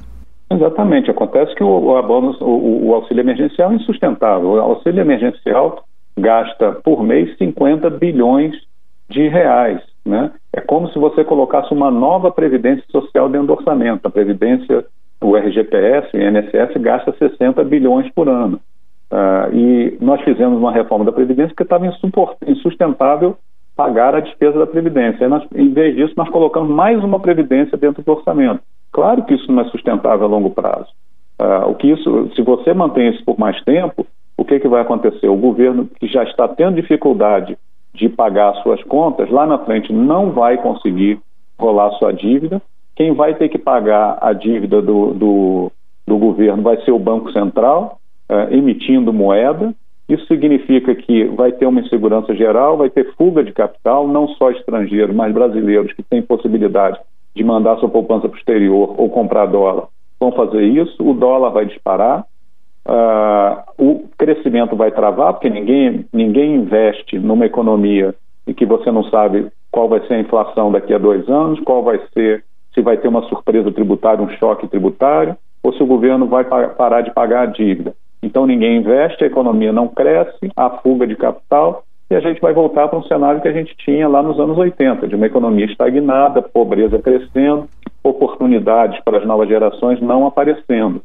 [0.51, 1.12] Exatamente.
[1.12, 4.49] Acontece que o, o abono, o, o, auxílio emergencial é insustentável.
[4.49, 5.84] O auxílio emergencial
[6.18, 8.55] gasta por mês 50 bilhões
[9.10, 9.80] de reais.
[10.05, 10.32] Né?
[10.53, 14.07] É como se você colocasse uma nova previdência social dentro do orçamento.
[14.07, 14.86] A previdência,
[15.22, 18.60] o RGPS, o INSS, gasta 60 bilhões por ano.
[19.12, 21.91] Uh, e nós fizemos uma reforma da Previdência que estava
[22.45, 23.36] insustentável
[23.80, 25.30] pagar a despesa da Previdência.
[25.30, 28.59] Nós, em vez disso, nós colocamos mais uma Previdência dentro do orçamento.
[28.91, 30.89] Claro que isso não é sustentável a longo prazo.
[31.39, 34.05] Uh, o que isso, se você mantém isso por mais tempo,
[34.36, 35.30] o que, que vai acontecer?
[35.30, 37.57] O governo que já está tendo dificuldade
[37.93, 41.17] de pagar suas contas, lá na frente não vai conseguir
[41.57, 42.61] rolar sua dívida.
[42.97, 45.71] Quem vai ter que pagar a dívida do, do,
[46.05, 47.97] do governo vai ser o Banco Central,
[48.30, 49.73] uh, emitindo moeda,
[50.10, 54.49] Isso significa que vai ter uma insegurança geral, vai ter fuga de capital, não só
[54.49, 56.99] estrangeiros, mas brasileiros que têm possibilidade
[57.36, 59.88] de mandar sua poupança para o exterior ou comprar dólar
[60.20, 62.26] vão fazer isso, o dólar vai disparar,
[62.86, 68.14] uh, o crescimento vai travar, porque ninguém, ninguém investe numa economia
[68.45, 71.84] e que você não sabe qual vai ser a inflação daqui a dois anos, qual
[71.84, 72.43] vai ser,
[72.74, 77.01] se vai ter uma surpresa tributária, um choque tributário, ou se o governo vai parar
[77.01, 77.93] de pagar a dívida.
[78.30, 82.53] Então ninguém investe, a economia não cresce, há fuga de capital e a gente vai
[82.53, 85.65] voltar para um cenário que a gente tinha lá nos anos 80, de uma economia
[85.65, 87.67] estagnada, pobreza crescendo,
[88.03, 91.01] oportunidades para as novas gerações não aparecendo.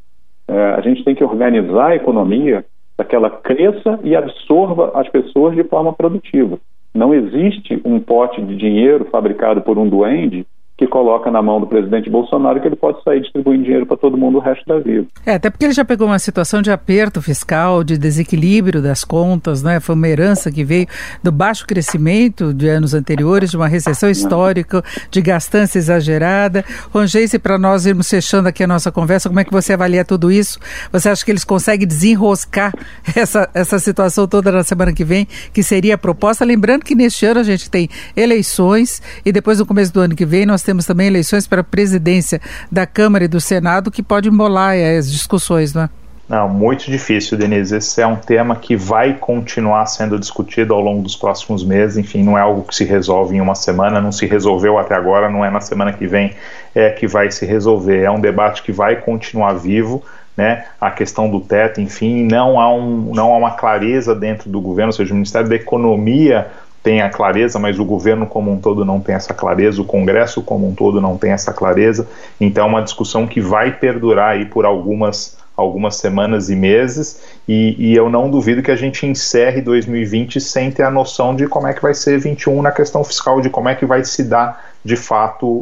[0.47, 2.63] É, a gente tem que organizar a economia
[2.95, 6.59] para que ela cresça e absorva as pessoas de forma produtiva.
[6.95, 10.47] Não existe um pote de dinheiro fabricado por um duende
[10.77, 14.19] que coloca na mão do presidente Bolsonaro que ele pode sair distribuindo dinheiro para todo
[14.19, 15.07] mundo o resto da vida.
[15.25, 19.63] É, até porque ele já pegou uma situação de aperto fiscal, de desequilíbrio das contas,
[19.63, 19.79] né?
[19.79, 20.87] Foi uma herança que veio
[21.23, 26.65] do baixo crescimento de anos anteriores, de uma recessão histórica, de gastança exagerada.
[26.93, 30.33] Rongeice, para nós irmos fechando aqui a nossa conversa, como é que você avalia tudo
[30.33, 30.59] isso?
[30.91, 32.73] Você acha que eles conseguem desenroscar
[33.15, 36.45] essa, essa situação toda na semana que vem, que seria a proposta?
[36.45, 40.27] Lembrando que neste ano a gente tem eleições e depois no começo do ano que
[40.27, 42.41] vem nós temos também eleições para a presidência
[42.71, 45.89] da Câmara e do Senado que pode embolar eh, as discussões, não é?
[46.27, 47.77] Não, muito difícil, Denise.
[47.77, 51.99] Esse é um tema que vai continuar sendo discutido ao longo dos próximos meses.
[51.99, 55.29] Enfim, não é algo que se resolve em uma semana, não se resolveu até agora,
[55.29, 56.35] não é na semana que vem
[56.75, 58.03] é, que vai se resolver.
[58.03, 60.03] É um debate que vai continuar vivo.
[60.37, 64.61] Né, a questão do teto, enfim, não há, um, não há uma clareza dentro do
[64.61, 66.49] governo, ou seja, o Ministério da Economia
[66.85, 70.43] tem a clareza, mas o governo como um todo não tem essa clareza, o Congresso
[70.43, 72.07] como um todo não tem essa clareza.
[72.39, 77.77] Então é uma discussão que vai perdurar aí por algumas algumas semanas e meses, e,
[77.79, 81.69] e, eu não duvido que a gente encerre 2020 sem ter a noção de como
[81.69, 84.74] é que vai ser 21 na questão fiscal, de como é que vai se dar
[84.85, 85.55] de fato o,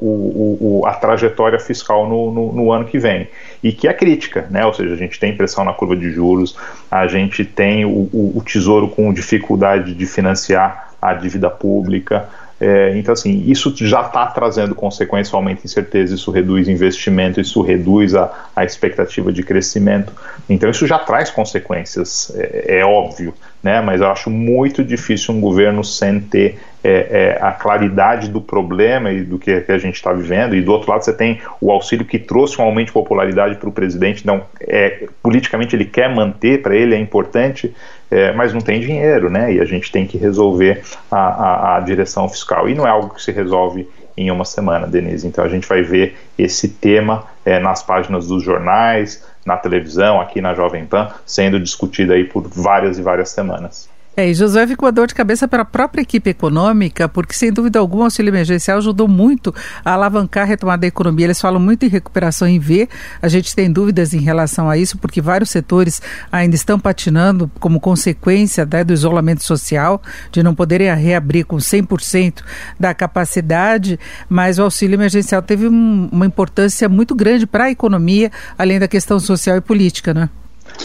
[0.00, 3.28] o, o, a trajetória fiscal no, no, no, ano que vem.
[3.62, 4.64] E que é crítica, né?
[4.64, 6.56] ou seja, a gente tem pressão na curva de juros,
[6.90, 12.28] a gente tem o, tesouro com dificuldade de financiar a dívida pública,
[12.60, 18.14] é, então, assim, isso já está trazendo consequências, aumenta incerteza, isso reduz investimento, isso reduz
[18.14, 20.12] a, a expectativa de crescimento.
[20.46, 23.32] Então, isso já traz consequências, é, é óbvio,
[23.62, 23.80] né?
[23.80, 29.12] mas eu acho muito difícil um governo sem ter é, é, a claridade do problema
[29.12, 31.70] e do que, que a gente está vivendo, e do outro lado você tem o
[31.70, 36.08] auxílio que trouxe um aumento de popularidade para o presidente, então, é, politicamente ele quer
[36.14, 37.74] manter, para ele é importante,
[38.10, 39.52] é, mas não tem dinheiro, né?
[39.52, 42.68] E a gente tem que resolver a, a, a, direção fiscal.
[42.68, 45.26] E não é algo que se resolve em uma semana, Denise.
[45.26, 50.40] Então a gente vai ver esse tema é, nas páginas dos jornais, na televisão, aqui
[50.40, 53.89] na Jovem Pan, sendo discutido aí por várias e várias semanas.
[54.16, 57.52] É, e Josué ficou a dor de cabeça para a própria equipe econômica, porque sem
[57.52, 59.54] dúvida alguma o auxílio emergencial ajudou muito
[59.84, 61.26] a alavancar a retomada da economia.
[61.26, 62.88] Eles falam muito em recuperação em V,
[63.22, 67.78] a gente tem dúvidas em relação a isso, porque vários setores ainda estão patinando como
[67.78, 70.02] consequência né, do isolamento social,
[70.32, 72.42] de não poderem reabrir com 100%
[72.78, 73.98] da capacidade,
[74.28, 78.88] mas o auxílio emergencial teve um, uma importância muito grande para a economia, além da
[78.88, 80.28] questão social e política, né?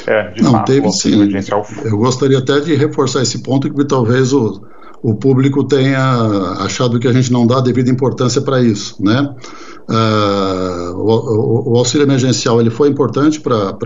[0.07, 1.29] É, Não, fato, teve sim.
[1.83, 4.61] Eu gostaria até de reforçar esse ponto que talvez o,
[5.01, 6.01] o público tenha
[6.59, 9.35] achado que a gente não dá devida importância para isso, né?
[9.87, 13.77] Uh, o, o, auxílio emergencial ele foi importante para,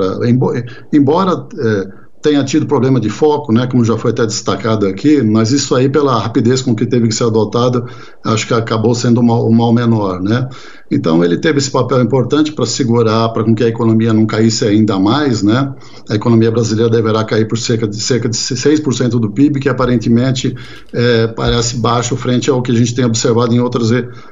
[0.93, 1.87] embora é,
[2.21, 5.89] tenha tido problema de foco, né, como já foi até destacado aqui, mas isso aí
[5.89, 7.85] pela rapidez com que teve que ser adotado,
[8.25, 10.47] acho que acabou sendo um mal, um mal menor, né?
[10.91, 14.99] Então ele teve esse papel importante para segurar, para que a economia não caísse ainda
[14.99, 15.73] mais, né?
[16.09, 20.55] A economia brasileira deverá cair por cerca de, cerca de 6% do PIB, que aparentemente
[20.91, 23.89] é, parece baixo frente ao que a gente tem observado em outras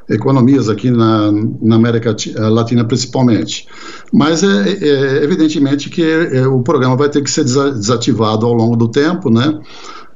[0.10, 1.32] economias aqui na,
[1.62, 3.68] na, América Latina principalmente.
[4.12, 8.76] Mas é, é evidentemente que é, o programa vai ter que ser desativado ao longo
[8.76, 9.60] do tempo, né?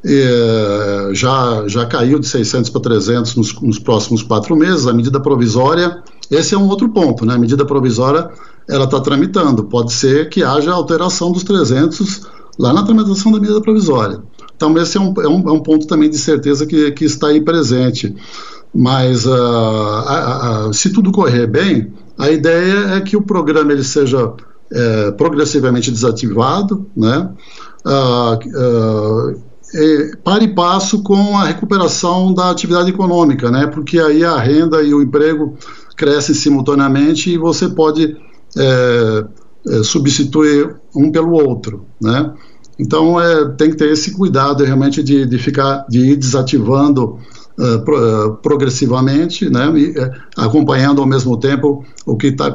[0.04, 4.88] É, já, já caiu de 600 para 300 nos, nos, próximos quatro meses.
[4.88, 7.36] A medida provisória, esse é um outro ponto, né?
[7.36, 8.30] A medida provisória,
[8.70, 9.64] ela está tramitando.
[9.66, 12.22] Pode ser que haja alteração dos 300
[12.60, 14.22] lá na tramitação da medida provisória.
[14.56, 17.28] Então, esse é um, é um, é um ponto também de certeza que, que está
[17.28, 18.16] aí presente.
[18.74, 23.84] Mas, uh, a, a, se tudo correr bem, a ideia é que o programa ele
[23.84, 24.34] seja
[24.72, 27.30] é, progressivamente desativado, né?
[27.86, 29.42] Uh, uh,
[29.74, 33.68] é, para e passo com a recuperação da atividade econômica, né?
[33.68, 35.58] Porque aí a renda e o emprego
[35.96, 38.16] crescem simultaneamente e você pode
[38.58, 39.26] é,
[39.68, 42.34] é, substituir um pelo outro, né?
[42.80, 47.20] Então é, tem que ter esse cuidado realmente de, de ficar de ir desativando
[47.58, 52.48] uh, pro, uh, progressivamente, né, e, uh, acompanhando ao mesmo tempo o que está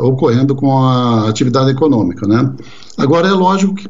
[0.00, 2.52] ocorrendo com a atividade econômica, né.
[2.96, 3.88] Agora é lógico que,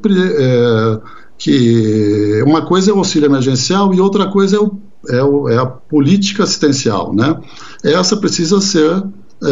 [1.36, 5.56] que uma coisa é o auxílio emergencial e outra coisa é, o, é, o, é
[5.56, 7.38] a política assistencial, né.
[7.84, 9.02] Essa precisa ser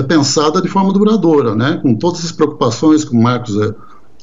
[0.09, 3.55] pensada de forma duradoura, né, com todas as preocupações que o Marcos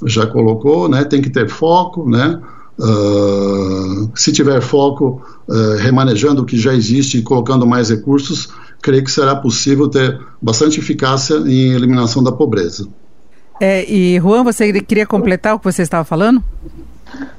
[0.05, 2.41] já colocou, né, tem que ter foco, né,
[2.77, 8.49] uh, se tiver foco uh, remanejando o que já existe e colocando mais recursos,
[8.81, 12.87] creio que será possível ter bastante eficácia em eliminação da pobreza.
[13.61, 16.43] É, e Juan, você queria completar o que você estava falando?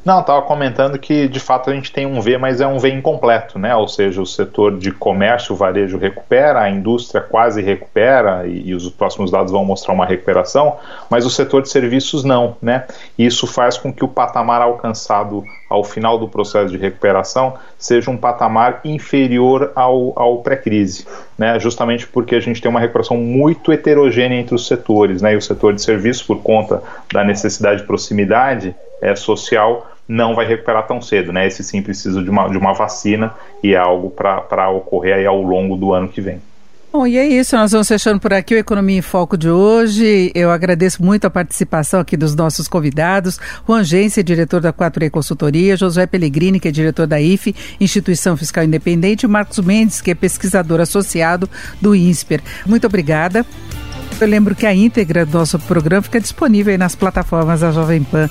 [0.04, 2.90] Não, estava comentando que de fato a gente tem um V, mas é um V
[2.90, 3.74] incompleto, né?
[3.74, 8.88] Ou seja, o setor de comércio, varejo recupera, a indústria quase recupera e, e, os
[8.90, 10.76] próximos dados vão mostrar uma recuperação,
[11.10, 12.84] mas o setor de serviços não, né?
[13.18, 18.10] E isso faz com que o patamar alcançado ao final do processo de recuperação seja
[18.10, 21.06] um patamar inferior ao, ao pré-crise,
[21.36, 21.58] né?
[21.58, 25.32] Justamente porque a gente tem uma recuperação muito heterogênea entre os setores, né?
[25.32, 28.74] E o setor de serviços, por conta da necessidade de proximidade,
[29.04, 31.46] é, social não vai recuperar tão cedo, né?
[31.46, 35.40] Esse sim precisa de uma, de uma vacina e é algo para ocorrer aí ao
[35.40, 36.40] longo do ano que vem.
[36.92, 40.30] Bom, e é isso, nós vamos fechando por aqui o Economia em Foco de hoje.
[40.32, 43.40] Eu agradeço muito a participação aqui dos nossos convidados.
[43.66, 48.62] Juan Gência, diretor da 4E Consultoria, Josué Pellegrini, que é diretor da IFE, Instituição Fiscal
[48.62, 51.50] Independente, e Marcos Mendes, que é pesquisador associado
[51.80, 52.40] do INSPER.
[52.64, 53.44] Muito obrigada.
[54.20, 58.30] Eu lembro que a íntegra do nosso programa fica disponível nas plataformas da Jovem Pan.